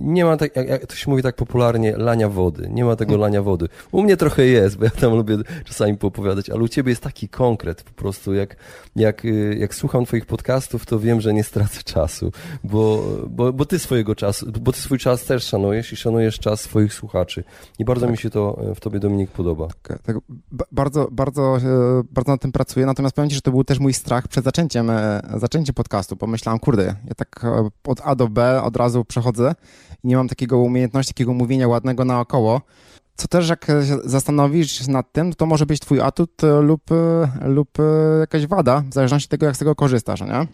nie 0.00 0.24
ma, 0.24 0.36
tak, 0.36 0.56
jak 0.56 0.86
to 0.86 0.94
się 0.94 1.10
mówi 1.10 1.22
tak 1.22 1.36
popularnie, 1.36 1.96
lania 1.96 2.28
wody. 2.28 2.68
Nie 2.70 2.84
ma 2.84 2.96
tego 2.96 3.16
lania 3.16 3.42
wody. 3.42 3.68
U 3.92 4.02
mnie 4.02 4.16
trochę 4.16 4.46
jest, 4.46 4.76
bo 4.76 4.84
ja 4.84 4.90
tam 4.90 5.14
lubię 5.14 5.36
czasami 5.64 5.96
poopowiadać, 5.98 6.50
ale 6.50 6.62
u 6.62 6.68
Ciebie 6.68 6.90
jest 6.90 7.02
taki 7.02 7.28
konkret 7.28 7.82
po 7.82 7.92
prostu. 7.92 8.34
Jak, 8.34 8.56
jak, 8.96 9.22
jak 9.58 9.74
słucham 9.74 10.04
Twoich 10.06 10.26
podcastów, 10.26 10.86
to 10.86 10.98
wiem, 10.98 11.20
że 11.20 11.34
nie 11.34 11.44
stracę 11.44 11.82
czasu, 11.82 12.32
bo, 12.64 13.04
bo, 13.28 13.52
bo 13.52 13.64
Ty 13.64 13.78
swojego 13.78 14.14
czasu, 14.14 14.52
bo 14.60 14.73
ty 14.74 14.80
swój 14.80 14.98
czas 14.98 15.24
też 15.24 15.44
szanujesz 15.44 15.92
i 15.92 15.96
szanujesz 15.96 16.38
czas 16.38 16.60
swoich 16.60 16.94
słuchaczy. 16.94 17.44
I 17.78 17.84
bardzo 17.84 18.06
tak. 18.06 18.10
mi 18.10 18.18
się 18.18 18.30
to 18.30 18.58
e, 18.70 18.74
w 18.74 18.80
tobie, 18.80 19.00
Dominik, 19.00 19.30
podoba. 19.30 19.68
Tak, 19.82 20.02
tak, 20.02 20.16
bardzo, 20.72 21.08
bardzo, 21.12 21.56
e, 21.56 21.60
bardzo 22.10 22.32
nad 22.32 22.40
tym 22.40 22.52
pracuję, 22.52 22.86
natomiast 22.86 23.16
powiem 23.16 23.30
ci, 23.30 23.34
że 23.34 23.42
to 23.42 23.50
był 23.50 23.64
też 23.64 23.78
mój 23.78 23.94
strach 23.94 24.28
przed 24.28 24.44
zaczęciem, 24.44 24.90
e, 24.90 25.22
zaczęciem 25.36 25.74
podcastu. 25.74 26.16
Pomyślałem, 26.16 26.58
kurde, 26.58 26.84
ja 26.84 27.14
tak 27.16 27.46
od 27.84 28.00
A 28.04 28.14
do 28.14 28.28
B 28.28 28.62
od 28.62 28.76
razu 28.76 29.04
przechodzę 29.04 29.54
i 30.04 30.08
nie 30.08 30.16
mam 30.16 30.28
takiego 30.28 30.58
umiejętności, 30.58 31.14
takiego 31.14 31.34
mówienia 31.34 31.68
ładnego 31.68 32.04
naokoło. 32.04 32.60
Co 33.16 33.28
też 33.28 33.48
jak 33.48 33.64
się 33.66 33.98
zastanowisz 34.04 34.86
nad 34.86 35.12
tym, 35.12 35.32
to 35.32 35.46
może 35.46 35.66
być 35.66 35.80
twój 35.80 36.00
atut 36.00 36.42
lub, 36.60 36.82
lub 37.44 37.68
jakaś 38.20 38.46
wada, 38.46 38.82
w 38.90 38.94
zależności 38.94 39.26
od 39.26 39.30
tego, 39.30 39.46
jak 39.46 39.56
z 39.56 39.58
tego 39.58 39.74
korzystasz, 39.74 40.20
nie? 40.20 40.46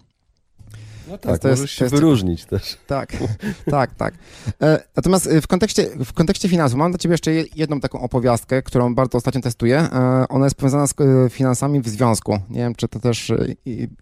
No 1.11 1.19
tak, 1.19 1.39
to 1.39 1.49
możesz 1.49 1.61
jest, 1.61 1.73
się 1.73 1.85
jest, 1.85 1.95
wyróżnić 1.95 2.45
też. 2.45 2.79
Tak, 2.87 3.13
tak, 3.71 3.95
tak. 3.95 4.15
E, 4.63 4.83
natomiast 4.97 5.29
w 5.43 5.47
kontekście, 5.47 5.87
w 6.05 6.13
kontekście 6.13 6.49
finansów 6.49 6.79
mam 6.79 6.91
dla 6.91 6.99
ciebie 6.99 7.13
jeszcze 7.13 7.33
jedną 7.33 7.81
taką 7.81 8.01
opowiastkę, 8.01 8.63
którą 8.63 8.95
bardzo 8.95 9.19
ostatnio 9.19 9.41
testuję. 9.41 9.79
E, 9.79 10.25
ona 10.29 10.47
jest 10.47 10.57
powiązana 10.57 10.87
z 10.87 10.95
e, 11.01 11.31
finansami 11.31 11.81
w 11.81 11.89
związku. 11.89 12.39
Nie 12.51 12.61
wiem, 12.61 12.75
czy 12.75 12.89
to 12.89 13.01
też 13.01 13.33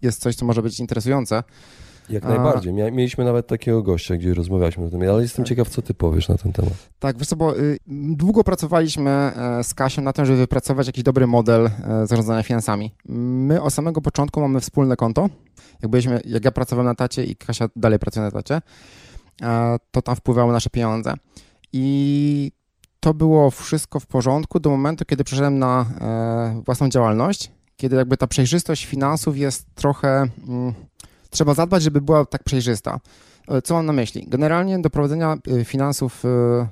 jest 0.01 0.21
coś, 0.21 0.35
co 0.35 0.45
może 0.45 0.61
być 0.61 0.79
interesujące. 0.79 1.43
Jak 2.09 2.23
najbardziej. 2.23 2.73
Mieliśmy 2.73 3.25
nawet 3.25 3.47
takiego 3.47 3.83
gościa, 3.83 4.17
gdzie 4.17 4.33
rozmawialiśmy 4.33 4.85
o 4.85 4.89
tym, 4.89 5.01
ale 5.01 5.21
jestem 5.21 5.45
tak. 5.45 5.49
ciekaw, 5.49 5.69
co 5.69 5.81
ty 5.81 5.93
powiesz 5.93 6.29
na 6.29 6.37
ten 6.37 6.53
temat. 6.53 6.73
Tak, 6.99 7.17
wiesz 7.17 7.27
co, 7.27 7.35
bo 7.35 7.57
y, 7.59 7.79
długo 7.87 8.43
pracowaliśmy 8.43 9.31
z 9.63 9.73
Kasią 9.73 10.01
na 10.01 10.13
tym, 10.13 10.25
żeby 10.25 10.37
wypracować 10.37 10.87
jakiś 10.87 11.03
dobry 11.03 11.27
model 11.27 11.69
zarządzania 12.03 12.43
finansami. 12.43 12.91
My 13.05 13.61
od 13.61 13.73
samego 13.73 14.01
początku 14.01 14.41
mamy 14.41 14.59
wspólne 14.59 14.95
konto, 14.95 15.29
jak, 15.81 15.91
byliśmy, 15.91 16.21
jak 16.25 16.45
ja 16.45 16.51
pracowałem 16.51 16.85
na 16.85 16.95
tacie 16.95 17.23
i 17.23 17.35
Kasia 17.35 17.69
dalej 17.75 17.99
pracuje 17.99 18.25
na 18.25 18.31
tacie, 18.31 18.61
to 19.91 20.01
tam 20.01 20.15
wpływały 20.15 20.53
nasze 20.53 20.69
pieniądze. 20.69 21.13
I 21.73 22.51
to 22.99 23.13
było 23.13 23.51
wszystko 23.51 23.99
w 23.99 24.05
porządku 24.05 24.59
do 24.59 24.69
momentu, 24.69 25.05
kiedy 25.05 25.23
przeszedłem 25.23 25.59
na 25.59 25.85
e, 26.01 26.61
własną 26.65 26.89
działalność, 26.89 27.51
kiedy 27.77 27.95
jakby 27.95 28.17
ta 28.17 28.27
przejrzystość 28.27 28.85
finansów 28.85 29.37
jest 29.37 29.75
trochę. 29.75 30.27
Mm, 30.47 30.73
trzeba 31.29 31.53
zadbać, 31.53 31.83
żeby 31.83 32.01
była 32.01 32.25
tak 32.25 32.43
przejrzysta. 32.43 32.99
E, 33.47 33.61
co 33.61 33.73
mam 33.73 33.85
na 33.85 33.93
myśli? 33.93 34.25
Generalnie 34.27 34.79
do 34.79 34.89
prowadzenia 34.89 35.37
e, 35.47 35.65
finansów 35.65 36.23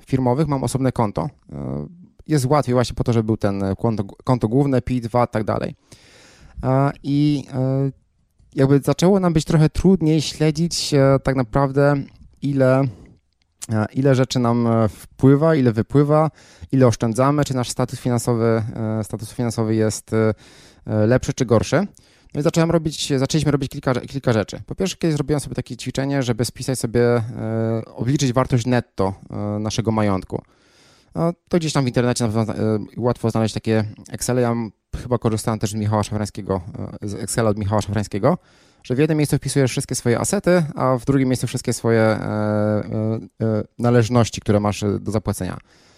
firmowych 0.05 0.47
mam 0.47 0.63
osobne 0.63 0.91
konto. 0.91 1.29
Jest 2.27 2.45
łatwiej 2.45 2.73
właśnie 2.73 2.95
po 2.95 3.03
to, 3.03 3.13
żeby 3.13 3.25
był 3.25 3.37
ten 3.37 3.63
konto, 3.79 4.03
konto 4.03 4.47
główne, 4.47 4.81
PIT, 4.81 5.07
VAT, 5.07 5.31
tak 5.31 5.43
dalej. 5.43 5.75
I 7.03 7.43
jakby 8.57 8.79
zaczęło 8.79 9.19
nam 9.19 9.33
być 9.33 9.45
trochę 9.45 9.69
trudniej 9.69 10.21
śledzić 10.21 10.93
e, 10.93 11.19
tak 11.23 11.35
naprawdę, 11.35 11.95
ile, 12.41 12.81
e, 13.71 13.85
ile 13.93 14.15
rzeczy 14.15 14.39
nam 14.39 14.67
e, 14.67 14.89
wpływa, 14.89 15.55
ile 15.55 15.71
wypływa, 15.71 16.31
ile 16.71 16.87
oszczędzamy, 16.87 17.45
czy 17.45 17.55
nasz 17.55 17.69
status 17.69 17.99
finansowy, 17.99 18.63
status 19.03 19.31
finansowy 19.33 19.75
jest 19.75 20.11
lepszy 20.85 21.33
czy 21.33 21.45
gorszy. 21.45 21.87
No 22.33 22.39
i 22.39 22.43
zacząłem 22.43 22.71
robić, 22.71 23.13
zaczęliśmy 23.17 23.51
robić 23.51 23.71
kilka, 23.71 23.93
kilka 23.95 24.33
rzeczy. 24.33 24.61
Po 24.65 24.75
pierwsze, 24.75 24.97
kiedyś 24.97 25.15
zrobiłem 25.15 25.39
sobie 25.39 25.55
takie 25.55 25.77
ćwiczenie, 25.77 26.23
żeby 26.23 26.45
spisać 26.45 26.79
sobie, 26.79 27.01
obliczyć 27.95 28.33
wartość 28.33 28.65
netto 28.65 29.13
naszego 29.59 29.91
majątku. 29.91 30.41
No, 31.17 31.34
to 31.49 31.58
gdzieś 31.58 31.73
tam 31.73 31.84
w 31.84 31.88
internecie 31.88 32.27
na 32.27 32.34
pewno 32.34 32.53
łatwo 32.97 33.30
znaleźć 33.30 33.53
takie 33.53 33.84
Excel. 34.10 34.38
Ja 34.38 34.56
chyba 35.01 35.17
korzystałem 35.17 35.60
też 35.60 35.71
z 35.71 35.73
Michała 35.73 36.03
Szafrańskiego, 36.03 36.62
z 37.01 37.13
Excela 37.13 37.49
od 37.49 37.58
Michała 37.58 37.82
Szafrańskiego, 37.82 38.38
że 38.84 38.95
w 38.95 38.99
jednym 38.99 39.17
miejscu 39.17 39.38
wpisujesz 39.38 39.71
wszystkie 39.71 39.95
swoje 39.95 40.19
asety, 40.19 40.63
a 40.75 40.97
w 40.97 41.06
drugim 41.06 41.30
miejscu 41.30 41.47
wszystkie 41.47 41.73
swoje 41.73 42.01
e, 42.01 42.15
e, 42.15 43.45
e, 43.45 43.63
należności, 43.80 44.41
które 44.41 44.60
masz 44.60 44.84
do 44.99 45.12
zapłacenia. 45.12 45.58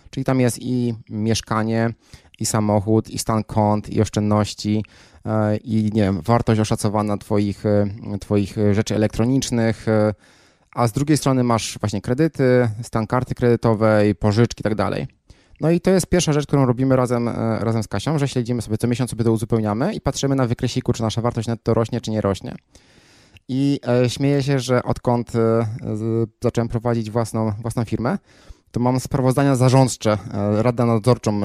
Czyli 0.10 0.24
tam 0.24 0.40
jest 0.40 0.58
i 0.62 0.94
mieszkanie, 1.10 1.94
i 2.40 2.46
samochód, 2.46 3.10
i 3.10 3.20
stan 3.20 3.44
kont, 3.44 3.90
i 3.90 4.02
oszczędności, 4.02 4.84
i 5.64 5.90
nie 5.94 6.02
wiem, 6.02 6.22
wartość 6.22 6.62
oszacowana 6.62 7.18
twoich, 7.18 7.64
twoich 8.20 8.56
rzeczy 8.72 8.96
elektronicznych, 8.96 9.86
a 10.80 10.88
z 10.88 10.92
drugiej 10.92 11.18
strony 11.18 11.44
masz 11.44 11.78
właśnie 11.80 12.02
kredyty, 12.02 12.70
stan 12.82 13.08
karty 13.08 13.36
kredytowej, 13.36 14.16
pożyczki 14.16 14.62
i 14.62 14.64
tak 14.64 14.76
dalej. 14.76 15.08
No 15.62 15.72
i 15.72 15.82
to 15.82 15.92
jest 15.92 16.08
pierwsza 16.08 16.34
rzecz, 16.34 16.48
którą 16.48 16.66
robimy 16.66 16.96
razem, 16.96 17.28
e, 17.28 17.60
razem 17.60 17.84
z 17.84 17.88
Kasią, 17.88 18.20
że 18.20 18.28
śledzimy 18.28 18.62
sobie 18.62 18.78
co 18.78 18.88
miesiąc 18.88 19.10
sobie 19.10 19.24
to 19.24 19.32
uzupełniamy 19.32 19.94
i 19.94 20.02
patrzymy 20.02 20.36
na 20.36 20.48
wykresiku, 20.48 20.94
czy 20.94 21.02
nasza 21.02 21.22
wartość 21.22 21.48
netto 21.48 21.74
rośnie, 21.74 22.02
czy 22.02 22.12
nie 22.12 22.22
rośnie. 22.22 22.56
I 23.48 23.80
e, 23.88 24.10
śmieję 24.10 24.44
się, 24.44 24.60
że 24.60 24.84
odkąd 24.84 25.36
e, 25.36 25.66
zacząłem 26.44 26.68
prowadzić 26.68 27.12
własną, 27.12 27.54
własną 27.62 27.86
firmę, 27.86 28.18
to 28.72 28.80
mam 28.80 29.00
sprawozdania 29.00 29.56
zarządcze, 29.56 30.18
e, 30.34 30.64
radę 30.64 30.86
nadzorczą, 30.86 31.42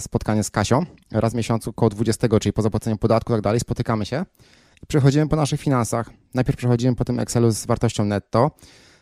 spotkanie 0.00 0.42
z 0.42 0.50
Kasią. 0.50 0.86
Raz 1.12 1.32
w 1.32 1.36
miesiącu, 1.36 1.70
około 1.70 1.90
20, 1.90 2.28
czyli 2.40 2.52
po 2.52 2.62
zapłaceniu 2.62 2.96
podatku 2.96 3.32
i 3.32 3.34
tak 3.36 3.42
dalej, 3.42 3.60
spotykamy 3.60 4.06
się 4.06 4.24
przechodzimy 4.88 5.28
po 5.28 5.36
naszych 5.36 5.60
finansach. 5.60 6.10
Najpierw 6.34 6.58
przechodzimy 6.58 6.96
po 6.96 7.04
tym 7.04 7.18
Excelu 7.18 7.50
z 7.50 7.66
wartością 7.66 8.04
netto, 8.04 8.50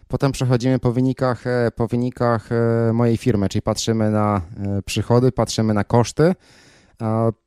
Potem 0.08 0.32
przechodzimy 0.32 0.78
po 0.78 0.92
wynikach, 0.92 1.46
e, 1.46 1.70
po 1.76 1.86
wynikach 1.86 2.48
e, 2.52 2.92
mojej 2.92 3.16
firmy, 3.16 3.48
czyli 3.48 3.62
patrzymy 3.62 4.10
na 4.10 4.40
e, 4.60 4.82
przychody, 4.82 5.32
patrzymy 5.32 5.74
na 5.74 5.84
koszty 5.84 6.34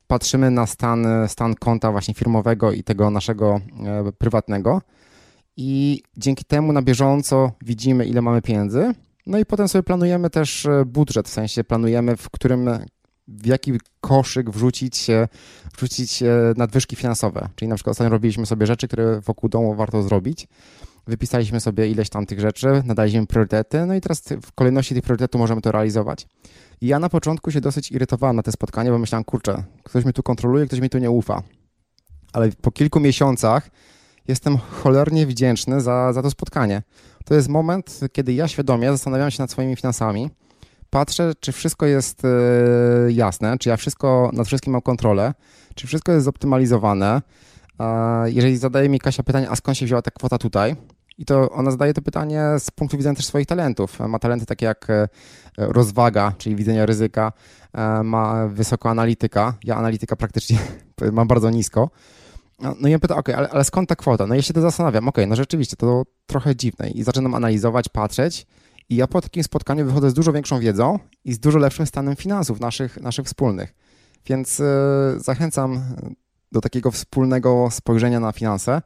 patrzymy 0.07 0.51
na 0.51 0.65
stan, 0.65 1.07
stan 1.27 1.55
konta 1.55 1.91
właśnie 1.91 2.13
firmowego 2.13 2.71
i 2.71 2.83
tego 2.83 3.09
naszego 3.09 3.61
prywatnego 4.17 4.81
i 5.57 6.01
dzięki 6.17 6.45
temu 6.45 6.73
na 6.73 6.81
bieżąco 6.81 7.51
widzimy, 7.61 8.05
ile 8.05 8.21
mamy 8.21 8.41
pieniędzy. 8.41 8.93
No 9.27 9.37
i 9.39 9.45
potem 9.45 9.67
sobie 9.67 9.83
planujemy 9.83 10.29
też 10.29 10.67
budżet, 10.85 11.27
w 11.27 11.31
sensie 11.31 11.63
planujemy, 11.63 12.17
w 12.17 12.29
którym 12.29 12.69
w 13.37 13.45
jaki 13.45 13.73
koszyk 14.01 14.49
wrzucić, 14.49 15.07
wrzucić 15.77 16.23
nadwyżki 16.57 16.95
finansowe. 16.95 17.49
Czyli 17.55 17.69
na 17.69 17.75
przykład 17.75 17.91
ostatnio 17.91 18.09
robiliśmy 18.09 18.45
sobie 18.45 18.67
rzeczy, 18.67 18.87
które 18.87 19.21
wokół 19.21 19.49
domu 19.49 19.75
warto 19.75 20.03
zrobić. 20.03 20.47
Wypisaliśmy 21.07 21.59
sobie 21.59 21.89
ileś 21.89 22.09
tam 22.09 22.25
tych 22.25 22.39
rzeczy, 22.39 22.67
nadaliśmy 22.85 23.27
priorytety, 23.27 23.85
no 23.85 23.95
i 23.95 24.01
teraz 24.01 24.23
w 24.41 24.51
kolejności 24.51 24.95
tych 24.95 25.03
priorytetów 25.03 25.41
możemy 25.41 25.61
to 25.61 25.71
realizować. 25.71 26.27
I 26.81 26.87
ja 26.87 26.99
na 26.99 27.09
początku 27.09 27.51
się 27.51 27.61
dosyć 27.61 27.91
irytowałem 27.91 28.35
na 28.35 28.43
te 28.43 28.51
spotkanie, 28.51 28.91
bo 28.91 28.97
myślałem, 28.97 29.23
kurczę, 29.23 29.63
ktoś 29.83 30.03
mnie 30.03 30.13
tu 30.13 30.23
kontroluje, 30.23 30.65
ktoś 30.65 30.79
mi 30.79 30.89
tu 30.89 30.97
nie 30.97 31.11
ufa. 31.11 31.43
Ale 32.33 32.49
po 32.61 32.71
kilku 32.71 32.99
miesiącach 32.99 33.69
jestem 34.27 34.57
cholernie 34.57 35.27
wdzięczny 35.27 35.81
za, 35.81 36.13
za 36.13 36.21
to 36.21 36.31
spotkanie. 36.31 36.81
To 37.25 37.33
jest 37.33 37.49
moment, 37.49 37.99
kiedy 38.11 38.33
ja 38.33 38.47
świadomie 38.47 38.91
zastanawiam 38.91 39.31
się 39.31 39.43
nad 39.43 39.51
swoimi 39.51 39.75
finansami, 39.75 40.29
patrzę, 40.91 41.32
czy 41.39 41.51
wszystko 41.51 41.86
jest 41.86 42.25
e, 42.25 42.27
jasne, 43.12 43.58
czy 43.58 43.69
ja 43.69 43.77
wszystko, 43.77 44.30
nad 44.34 44.47
wszystkim 44.47 44.73
mam 44.73 44.82
kontrolę, 44.82 45.34
czy 45.75 45.88
wszystko 45.88 46.12
jest 46.12 46.25
zoptymalizowane. 46.25 47.21
Jeżeli 48.25 48.58
zadaje 48.58 48.89
mi 48.89 48.99
Kasia 48.99 49.23
pytanie, 49.23 49.49
a 49.49 49.56
skąd 49.56 49.77
się 49.77 49.86
wzięła 49.86 50.01
ta 50.01 50.12
kwota 50.12 50.38
tutaj, 50.38 50.75
i 51.17 51.25
to 51.25 51.51
ona 51.51 51.71
zadaje 51.71 51.93
to 51.93 52.01
pytanie 52.01 52.43
z 52.60 52.71
punktu 52.71 52.97
widzenia 52.97 53.15
też 53.15 53.25
swoich 53.25 53.47
talentów. 53.47 53.99
Ma 53.99 54.19
talenty 54.19 54.45
takie 54.45 54.65
jak 54.65 54.89
e, 54.89 55.08
rozwaga, 55.58 56.34
czyli 56.38 56.56
widzenia 56.56 56.86
ryzyka, 56.86 57.32
e, 57.73 58.04
ma 58.04 58.47
wysoko 58.47 58.89
analityka. 58.89 59.54
Ja 59.63 59.75
analityka 59.75 60.15
praktycznie 60.15 60.58
mam 61.12 61.27
bardzo 61.27 61.49
nisko. 61.49 61.89
No 62.80 62.88
i 62.88 62.91
ja 62.91 62.99
pytam, 62.99 63.19
ok, 63.19 63.30
ale, 63.30 63.49
ale, 63.49 63.63
skąd 63.63 63.89
ta 63.89 63.95
kwota? 63.95 64.27
No 64.27 64.36
ja 64.36 64.41
się 64.41 64.54
to 64.54 64.62
zastanawiam, 64.62 65.08
ok, 65.08 65.17
no 65.27 65.36
rzeczywiście, 65.36 65.75
to 65.75 66.04
trochę 66.25 66.56
dziwne. 66.56 66.89
I 66.89 67.04
zaczynam 67.04 67.36
analizować, 67.36 67.89
patrzeć 67.89 68.47
i 68.91 68.95
ja 68.95 69.08
po 69.08 69.21
takim 69.21 69.43
spotkaniu 69.43 69.86
wychodzę 69.86 70.10
z 70.10 70.13
dużo 70.13 70.34
większą 70.34 70.60
wiedzą 70.60 70.99
i 71.25 71.34
z 71.34 71.39
dużo 71.39 71.60
lepszym 71.60 71.86
stanem 71.86 72.15
finansów 72.15 72.60
naszych, 72.60 73.01
naszych 73.01 73.25
wspólnych. 73.25 73.73
Więc 74.25 74.60
yy, 74.60 74.65
zachęcam 75.17 75.82
do 76.51 76.62
takiego 76.62 76.91
wspólnego 76.91 77.67
spojrzenia 77.71 78.19
na 78.19 78.32
finanse. 78.32 78.82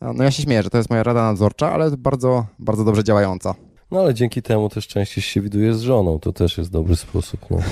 No 0.00 0.24
ja 0.24 0.30
się 0.30 0.42
śmieję, 0.42 0.62
że 0.62 0.70
to 0.70 0.78
jest 0.78 0.90
moja 0.90 1.02
rada 1.02 1.22
nadzorcza, 1.22 1.72
ale 1.72 1.90
bardzo, 1.90 2.46
bardzo 2.58 2.84
dobrze 2.84 3.04
działająca. 3.04 3.54
No 3.90 4.00
ale 4.00 4.14
dzięki 4.14 4.42
temu 4.42 4.68
też 4.68 4.86
częściej 4.86 5.22
się 5.22 5.40
widuje 5.40 5.74
z 5.74 5.80
żoną, 5.80 6.18
to 6.18 6.32
też 6.32 6.58
jest 6.58 6.70
dobry 6.70 6.96
sposób. 6.96 7.40
No. 7.50 7.58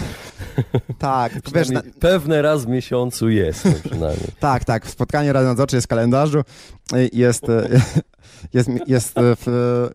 Tak, 0.99 1.33
wiesz, 1.55 1.71
na... 1.71 1.83
pewne 2.01 2.43
raz 2.43 2.65
w 2.65 2.69
miesiącu 2.69 3.31
jest 3.31 3.65
no, 3.65 3.73
przynajmniej. 3.85 4.29
tak, 4.41 4.65
tak, 4.65 4.87
spotkanie 4.87 5.33
rady 5.33 5.47
nadzorczej 5.47 5.77
jest 5.77 5.87
w 5.87 5.89
kalendarzu, 5.89 6.43
jest, 7.13 7.47
jest, 8.53 8.71
jest, 8.87 9.15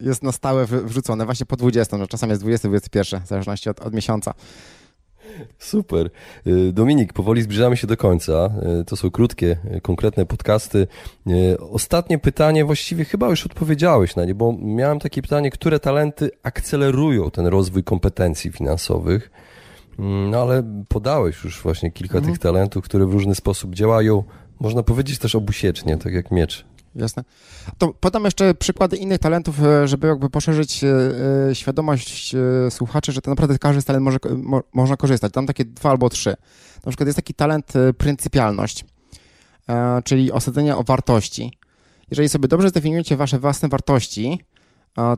jest 0.02 0.24
na 0.24 0.32
stałe 0.32 0.66
wrzucone 0.66 1.26
właśnie 1.26 1.46
po 1.46 1.56
20, 1.56 1.98
no 1.98 2.08
czasami 2.08 2.30
jest 2.30 2.42
20, 2.42 2.68
21, 2.68 3.22
w 3.22 3.28
zależności 3.28 3.70
od, 3.70 3.80
od 3.80 3.94
miesiąca. 3.94 4.34
Super. 5.58 6.10
Y, 6.48 6.74
Dominik, 6.74 7.14
powoli 7.14 7.42
zbliżamy 7.42 7.78
się 7.78 7.88
do 7.88 7.98
końca. 7.98 8.50
Y, 8.82 8.86
to 8.86 8.96
są 8.96 9.12
krótkie, 9.12 9.58
konkretne 9.82 10.26
podcasty. 10.26 10.88
Ostatnie 11.72 12.20
pytanie, 12.20 12.66
właściwie 12.66 13.06
chyba 13.06 13.30
już 13.30 13.46
odpowiedziałeś 13.46 14.16
na 14.16 14.26
nie, 14.26 14.36
bo 14.36 14.56
miałem 14.62 15.00
takie 15.00 15.22
pytanie, 15.22 15.52
które 15.52 15.80
talenty 15.80 16.32
akcelerują 16.44 17.32
ten 17.32 17.48
rozwój 17.48 17.84
kompetencji 17.84 18.52
finansowych? 18.52 19.32
Mm, 20.00 20.30
no 20.30 20.42
ale 20.42 20.64
podałeś 20.88 21.44
już 21.44 21.62
właśnie 21.62 21.92
kilka 21.92 22.18
mhm. 22.18 22.34
tych 22.34 22.42
talentów, 22.42 22.86
które 22.86 23.06
w 23.06 23.14
różny 23.14 23.36
sposób 23.36 23.76
działają, 23.76 24.24
można 24.60 24.84
powiedzieć 24.84 25.20
też 25.20 25.36
obusiecznie, 25.36 25.98
tak 25.98 26.14
jak 26.14 26.32
miecz 26.32 26.66
jasne. 26.96 27.24
To 27.78 27.94
podam 27.94 28.26
jeszcze 28.26 28.54
przykłady 28.54 28.98
innych 28.98 29.20
talentów, 29.20 29.64
e, 29.64 29.88
żeby 29.88 30.08
jakby 30.08 30.30
poszerzyć 30.30 30.84
e, 30.84 30.88
e, 31.50 31.56
świadomość 31.56 32.36
słuchaczy, 32.70 33.12
że 33.12 33.22
to 33.22 33.32
naprawdę 33.32 33.60
każdy 33.60 33.84
talent 33.84 34.04
może, 34.04 34.18
mo, 34.38 34.62
można 34.74 34.98
korzystać. 34.98 35.34
Tam 35.34 35.48
takie 35.48 35.66
dwa 35.66 35.90
albo 35.90 36.10
trzy. 36.10 36.36
Na 36.86 36.92
przykład 36.92 37.08
jest 37.08 37.16
taki 37.16 37.34
talent 37.34 37.74
pryncypialność, 37.98 38.86
czyli 40.04 40.32
osadzenie 40.32 40.76
o 40.76 40.84
wartości. 40.84 41.58
Jeżeli 42.12 42.30
sobie 42.30 42.48
dobrze 42.48 42.70
zdefiniujecie 42.70 43.18
wasze 43.18 43.40
własne 43.40 43.70
wartości, 43.70 44.46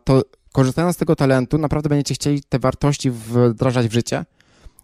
to 0.03 0.21
korzystając 0.51 0.95
z 0.95 0.99
tego 0.99 1.15
talentu, 1.15 1.57
naprawdę 1.57 1.89
będziecie 1.89 2.13
chcieli 2.15 2.43
te 2.43 2.59
wartości 2.59 3.11
wdrażać 3.11 3.87
w 3.87 3.93
życie 3.93 4.25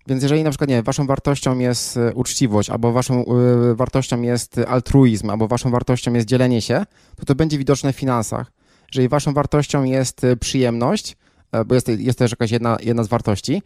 więc 0.08 0.24
jeżeli 0.24 0.43
na 0.43 0.50
przykład, 0.50 0.70
nie 0.70 0.84
waszą 0.84 1.08
wartością 1.08 1.60
jest 1.60 1.98
e, 1.98 2.13
uczciwość, 2.13 2.70
albo 2.70 2.91
waszą 2.91 3.26
y, 3.72 3.76
wartością 3.76 4.22
jest 4.22 4.60
altruizm, 4.67 5.30
albo 5.30 5.48
waszą 5.48 5.72
wartością 5.72 6.13
jest 6.13 6.28
dzielenie 6.28 6.62
się, 6.62 6.86
to 7.15 7.26
to 7.26 7.36
będzie 7.36 7.58
widoczne 7.58 7.93
w 7.93 7.96
finansach. 7.96 8.52
Jeżeli 8.93 9.10
waszą 9.10 9.34
wartością 9.34 9.84
jest 9.84 10.22
przyjemność, 10.39 11.17
bo 11.65 11.76
jest, 11.76 11.88
jest 11.88 12.20
też 12.20 12.32
jakaś 12.32 12.52
jedna, 12.52 12.78
jedna 12.84 13.04
z 13.04 13.08
wartości, 13.08 13.62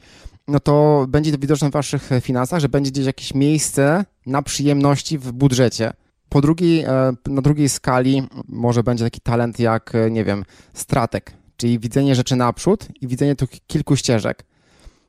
no 0.47 0.59
to 0.59 1.05
będzie 1.09 1.31
to 1.31 1.37
widoczne 1.37 1.69
w 1.69 1.71
waszych 1.71 2.09
finansach, 2.21 2.59
że 2.59 2.69
będzie 2.69 2.91
gdzieś 2.91 3.05
jakieś 3.05 3.33
miejsce 3.33 4.05
na 4.25 4.41
przyjemności 4.41 5.17
w 5.17 5.31
budżecie. 5.31 5.93
Po 6.29 6.41
drugiej, 6.41 6.85
na 7.27 7.41
drugiej 7.41 7.69
skali 7.69 8.23
może 8.47 8.83
będzie 8.83 9.03
taki 9.03 9.21
talent 9.21 9.59
jak, 9.59 9.93
nie 10.11 10.23
wiem, 10.23 10.45
stratek, 10.73 11.33
czyli 11.57 11.79
widzenie 11.79 12.15
rzeczy 12.15 12.35
naprzód 12.35 12.87
i 13.01 13.07
widzenie 13.07 13.35
tu 13.35 13.47
kilku 13.67 13.95
ścieżek 13.95 14.43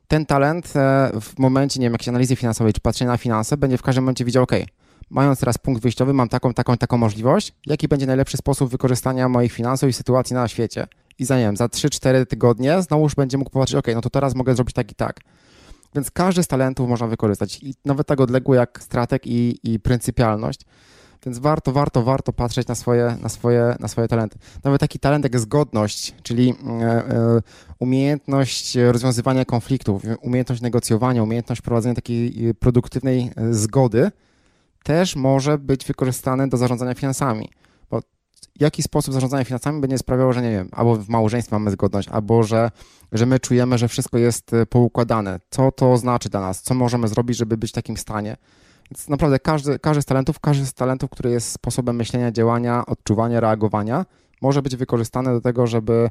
ten 0.07 0.25
talent 0.25 0.73
e, 0.75 1.11
w 1.21 1.39
momencie, 1.39 1.79
nie 1.79 1.85
wiem, 1.85 1.93
jakiejś 1.93 2.09
analizy 2.09 2.35
finansowej 2.35 2.73
czy 2.73 2.81
patrzenia 2.81 3.11
na 3.11 3.17
finanse, 3.17 3.57
będzie 3.57 3.77
w 3.77 3.81
każdym 3.81 4.03
momencie 4.03 4.25
widział, 4.25 4.43
OK, 4.43 4.51
mając 5.09 5.39
teraz 5.39 5.57
punkt 5.57 5.81
wyjściowy, 5.81 6.13
mam 6.13 6.29
taką, 6.29 6.53
taką, 6.53 6.77
taką 6.77 6.97
możliwość, 6.97 7.53
jaki 7.65 7.87
będzie 7.87 8.05
najlepszy 8.05 8.37
sposób 8.37 8.71
wykorzystania 8.71 9.29
moich 9.29 9.53
finansów 9.53 9.89
i 9.89 9.93
sytuacji 9.93 10.33
na 10.33 10.47
świecie. 10.47 10.87
I 11.19 11.25
za, 11.25 11.37
nie 11.37 11.43
wiem, 11.43 11.57
za 11.57 11.65
3-4 11.65 12.25
tygodnie 12.25 12.81
znowu 12.81 13.03
już 13.03 13.15
będzie 13.15 13.37
mógł 13.37 13.49
popatrzeć, 13.49 13.75
OK, 13.75 13.87
no 13.95 14.01
to 14.01 14.09
teraz 14.09 14.35
mogę 14.35 14.55
zrobić 14.55 14.75
tak 14.75 14.91
i 14.91 14.95
tak. 14.95 15.19
Więc 15.95 16.11
każdy 16.11 16.43
z 16.43 16.47
talentów 16.47 16.89
można 16.89 17.07
wykorzystać. 17.07 17.63
I 17.63 17.75
nawet 17.85 18.07
tak 18.07 18.21
odległy 18.21 18.55
jak 18.55 18.79
stratek 18.81 19.27
i, 19.27 19.59
i 19.63 19.79
pryncypialność. 19.79 20.61
Więc 21.25 21.39
warto, 21.39 21.71
warto, 21.71 22.03
warto 22.03 22.33
patrzeć 22.33 22.67
na 22.67 22.75
swoje, 22.75 23.17
na 23.21 23.29
swoje, 23.29 23.75
na 23.79 23.87
swoje 23.87 24.07
talenty. 24.07 24.37
Nawet 24.63 24.81
taki 24.81 24.99
talent 24.99 25.23
jak 25.23 25.39
zgodność, 25.39 26.13
czyli 26.23 26.49
e, 26.49 26.83
e, 26.83 27.41
umiejętność 27.79 28.75
rozwiązywania 28.75 29.45
konfliktów, 29.45 30.03
umiejętność 30.21 30.61
negocjowania, 30.61 31.23
umiejętność 31.23 31.61
prowadzenia 31.61 31.95
takiej 31.95 32.49
e, 32.49 32.53
produktywnej 32.53 33.31
zgody, 33.51 34.11
też 34.83 35.15
może 35.15 35.57
być 35.57 35.85
wykorzystany 35.85 36.47
do 36.47 36.57
zarządzania 36.57 36.93
finansami. 36.93 37.49
Bo 37.89 37.99
jaki 38.59 38.83
sposób 38.83 39.13
zarządzania 39.13 39.43
finansami 39.43 39.81
będzie 39.81 39.97
sprawiało, 39.97 40.33
że 40.33 40.41
nie 40.41 40.51
wiem, 40.51 40.69
albo 40.71 40.95
w 40.95 41.09
małżeństwie 41.09 41.55
mamy 41.55 41.71
zgodność, 41.71 42.07
albo 42.07 42.43
że, 42.43 42.71
że 43.11 43.25
my 43.25 43.39
czujemy, 43.39 43.77
że 43.77 43.87
wszystko 43.87 44.17
jest 44.17 44.51
poukładane. 44.69 45.39
Co 45.49 45.71
to 45.71 45.97
znaczy 45.97 46.29
dla 46.29 46.41
nas? 46.41 46.61
Co 46.61 46.73
możemy 46.73 47.07
zrobić, 47.07 47.37
żeby 47.37 47.57
być 47.57 47.71
w 47.71 47.73
takim 47.73 47.97
stanie? 47.97 48.37
Więc 48.91 49.09
naprawdę 49.09 49.39
każdy, 49.39 49.79
każdy 49.79 50.01
z 50.01 50.05
talentów, 50.05 50.39
każdy 50.39 50.65
z 50.65 50.73
talentów, 50.73 51.09
który 51.09 51.31
jest 51.31 51.51
sposobem 51.51 51.95
myślenia, 51.95 52.31
działania, 52.31 52.85
odczuwania, 52.85 53.39
reagowania, 53.39 54.05
może 54.41 54.61
być 54.61 54.75
wykorzystany 54.75 55.31
do 55.31 55.41
tego, 55.41 55.67
żeby, 55.67 56.09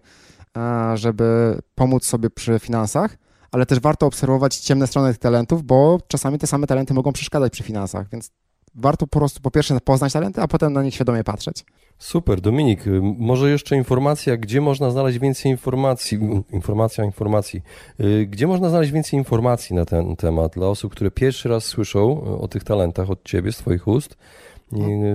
e, 0.56 0.96
żeby 0.96 1.58
pomóc 1.74 2.04
sobie 2.04 2.30
przy 2.30 2.58
finansach, 2.58 3.16
ale 3.50 3.66
też 3.66 3.80
warto 3.80 4.06
obserwować 4.06 4.56
ciemne 4.56 4.86
strony 4.86 5.08
tych 5.08 5.18
talentów, 5.18 5.62
bo 5.62 5.98
czasami 6.08 6.38
te 6.38 6.46
same 6.46 6.66
talenty 6.66 6.94
mogą 6.94 7.12
przeszkadzać 7.12 7.52
przy 7.52 7.62
finansach, 7.62 8.08
więc 8.08 8.30
warto 8.74 9.06
po 9.06 9.18
prostu 9.18 9.40
po 9.40 9.50
pierwsze 9.50 9.80
poznać 9.80 10.12
talenty, 10.12 10.40
a 10.40 10.48
potem 10.48 10.72
na 10.72 10.82
nich 10.82 10.94
świadomie 10.94 11.24
patrzeć. 11.24 11.64
Super, 11.98 12.40
Dominik, 12.40 12.86
y, 12.86 13.00
może 13.18 13.50
jeszcze 13.50 13.76
informacja, 13.76 14.36
gdzie 14.36 14.60
można 14.60 14.90
znaleźć 14.90 15.18
więcej 15.18 15.52
informacji, 15.52 16.18
informacja 16.52 17.04
informacji, 17.04 17.62
y, 18.00 18.26
gdzie 18.26 18.46
można 18.46 18.68
znaleźć 18.68 18.92
więcej 18.92 19.18
informacji 19.18 19.76
na 19.76 19.84
ten 19.84 20.16
temat 20.16 20.52
dla 20.52 20.66
osób, 20.66 20.92
które 20.92 21.10
pierwszy 21.10 21.48
raz 21.48 21.64
słyszą 21.64 22.24
y, 22.26 22.38
o 22.38 22.48
tych 22.48 22.64
talentach 22.64 23.10
od 23.10 23.24
Ciebie, 23.24 23.52
z 23.52 23.56
Twoich 23.56 23.88
ust, 23.88 24.16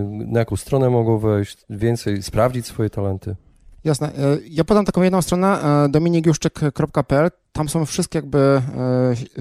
na 0.09 0.39
jaką 0.39 0.55
stronę 0.55 0.89
mogą 0.89 1.17
wejść, 1.17 1.57
więcej, 1.69 2.23
sprawdzić 2.23 2.65
swoje 2.65 2.89
talenty? 2.89 3.35
Jasne. 3.83 4.11
Ja 4.49 4.63
podam 4.63 4.85
taką 4.85 5.01
jedną 5.01 5.21
stronę, 5.21 5.59
dominikjuszczyk.pl. 5.89 7.29
Tam 7.51 7.69
są 7.69 7.85
wszystkie 7.85 8.17
jakby, 8.17 8.61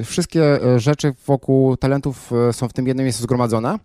wszystkie 0.04 0.58
rzeczy 0.76 1.14
wokół 1.26 1.76
talentów 1.76 2.30
są 2.52 2.68
w 2.68 2.72
tym 2.72 2.86
jednym 2.86 3.04
miejscu 3.04 3.22
zgromadzone. 3.22 3.78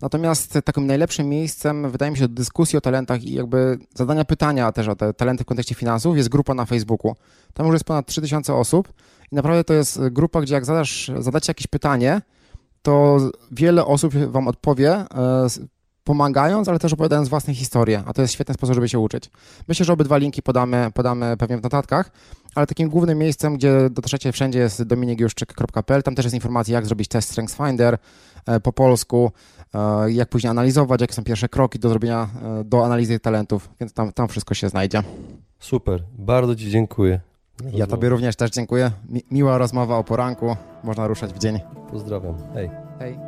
Natomiast 0.00 0.58
takim 0.64 0.86
najlepszym 0.86 1.28
miejscem, 1.28 1.90
wydaje 1.90 2.10
mi 2.10 2.18
się, 2.18 2.28
do 2.28 2.34
dyskusji 2.34 2.78
o 2.78 2.80
talentach 2.80 3.24
i 3.24 3.34
jakby 3.34 3.78
zadania 3.94 4.24
pytania 4.24 4.72
też 4.72 4.88
o 4.88 4.96
te 4.96 5.14
talenty 5.14 5.44
w 5.44 5.46
kontekście 5.46 5.74
finansów 5.74 6.16
jest 6.16 6.28
grupa 6.28 6.54
na 6.54 6.64
Facebooku. 6.64 7.16
Tam 7.54 7.66
już 7.66 7.72
jest 7.72 7.84
ponad 7.84 8.06
3000 8.06 8.54
osób 8.54 8.92
i 9.32 9.34
naprawdę 9.34 9.64
to 9.64 9.74
jest 9.74 10.08
grupa, 10.08 10.40
gdzie 10.40 10.54
jak 10.54 10.64
zadasz, 10.64 11.10
zadacie 11.18 11.50
jakieś 11.50 11.66
pytanie, 11.66 12.20
to 12.82 13.18
wiele 13.50 13.84
osób 13.84 14.14
wam 14.14 14.48
odpowie, 14.48 14.90
e, 14.92 15.06
pomagając, 16.08 16.68
ale 16.68 16.78
też 16.78 16.92
opowiadając 16.92 17.28
własne 17.28 17.54
historie, 17.54 18.02
a 18.06 18.12
to 18.12 18.22
jest 18.22 18.34
świetny 18.34 18.54
sposób, 18.54 18.74
żeby 18.74 18.88
się 18.88 18.98
uczyć. 18.98 19.30
Myślę, 19.68 19.86
że 19.86 19.92
obydwa 19.92 20.16
linki 20.16 20.42
podamy, 20.42 20.90
podamy 20.94 21.36
pewnie 21.36 21.58
w 21.58 21.62
notatkach, 21.62 22.10
ale 22.54 22.66
takim 22.66 22.88
głównym 22.88 23.18
miejscem, 23.18 23.56
gdzie 23.56 23.90
dotrzecie 23.90 24.32
wszędzie 24.32 24.58
jest 24.58 24.82
dominikjuszczyk.pl, 24.82 26.02
tam 26.02 26.14
też 26.14 26.24
jest 26.24 26.34
informacja, 26.34 26.74
jak 26.74 26.86
zrobić 26.86 27.08
test 27.08 27.28
StrengthsFinder 27.28 27.98
e, 28.46 28.60
po 28.60 28.72
polsku, 28.72 29.32
jak 30.08 30.28
później 30.28 30.50
analizować, 30.50 31.00
jakie 31.00 31.14
są 31.14 31.24
pierwsze 31.24 31.48
kroki 31.48 31.78
do 31.78 31.88
zrobienia, 31.88 32.28
e, 32.60 32.64
do 32.64 32.84
analizy 32.84 33.20
talentów, 33.20 33.70
więc 33.80 33.92
tam, 33.92 34.12
tam 34.12 34.28
wszystko 34.28 34.54
się 34.54 34.68
znajdzie. 34.68 35.02
Super, 35.58 36.02
bardzo 36.18 36.56
Ci 36.56 36.70
dziękuję. 36.70 37.20
Ja 37.72 37.86
Tobie 37.86 38.08
również 38.08 38.36
też 38.36 38.50
dziękuję. 38.50 38.90
Mi 39.08 39.22
miła 39.30 39.58
rozmowa 39.58 39.96
o 39.96 40.04
poranku, 40.04 40.56
można 40.84 41.06
ruszać 41.06 41.32
w 41.32 41.38
dzień. 41.38 41.60
Pozdrawiam, 41.90 42.34
hej. 42.54 42.70
Hej. 42.98 43.27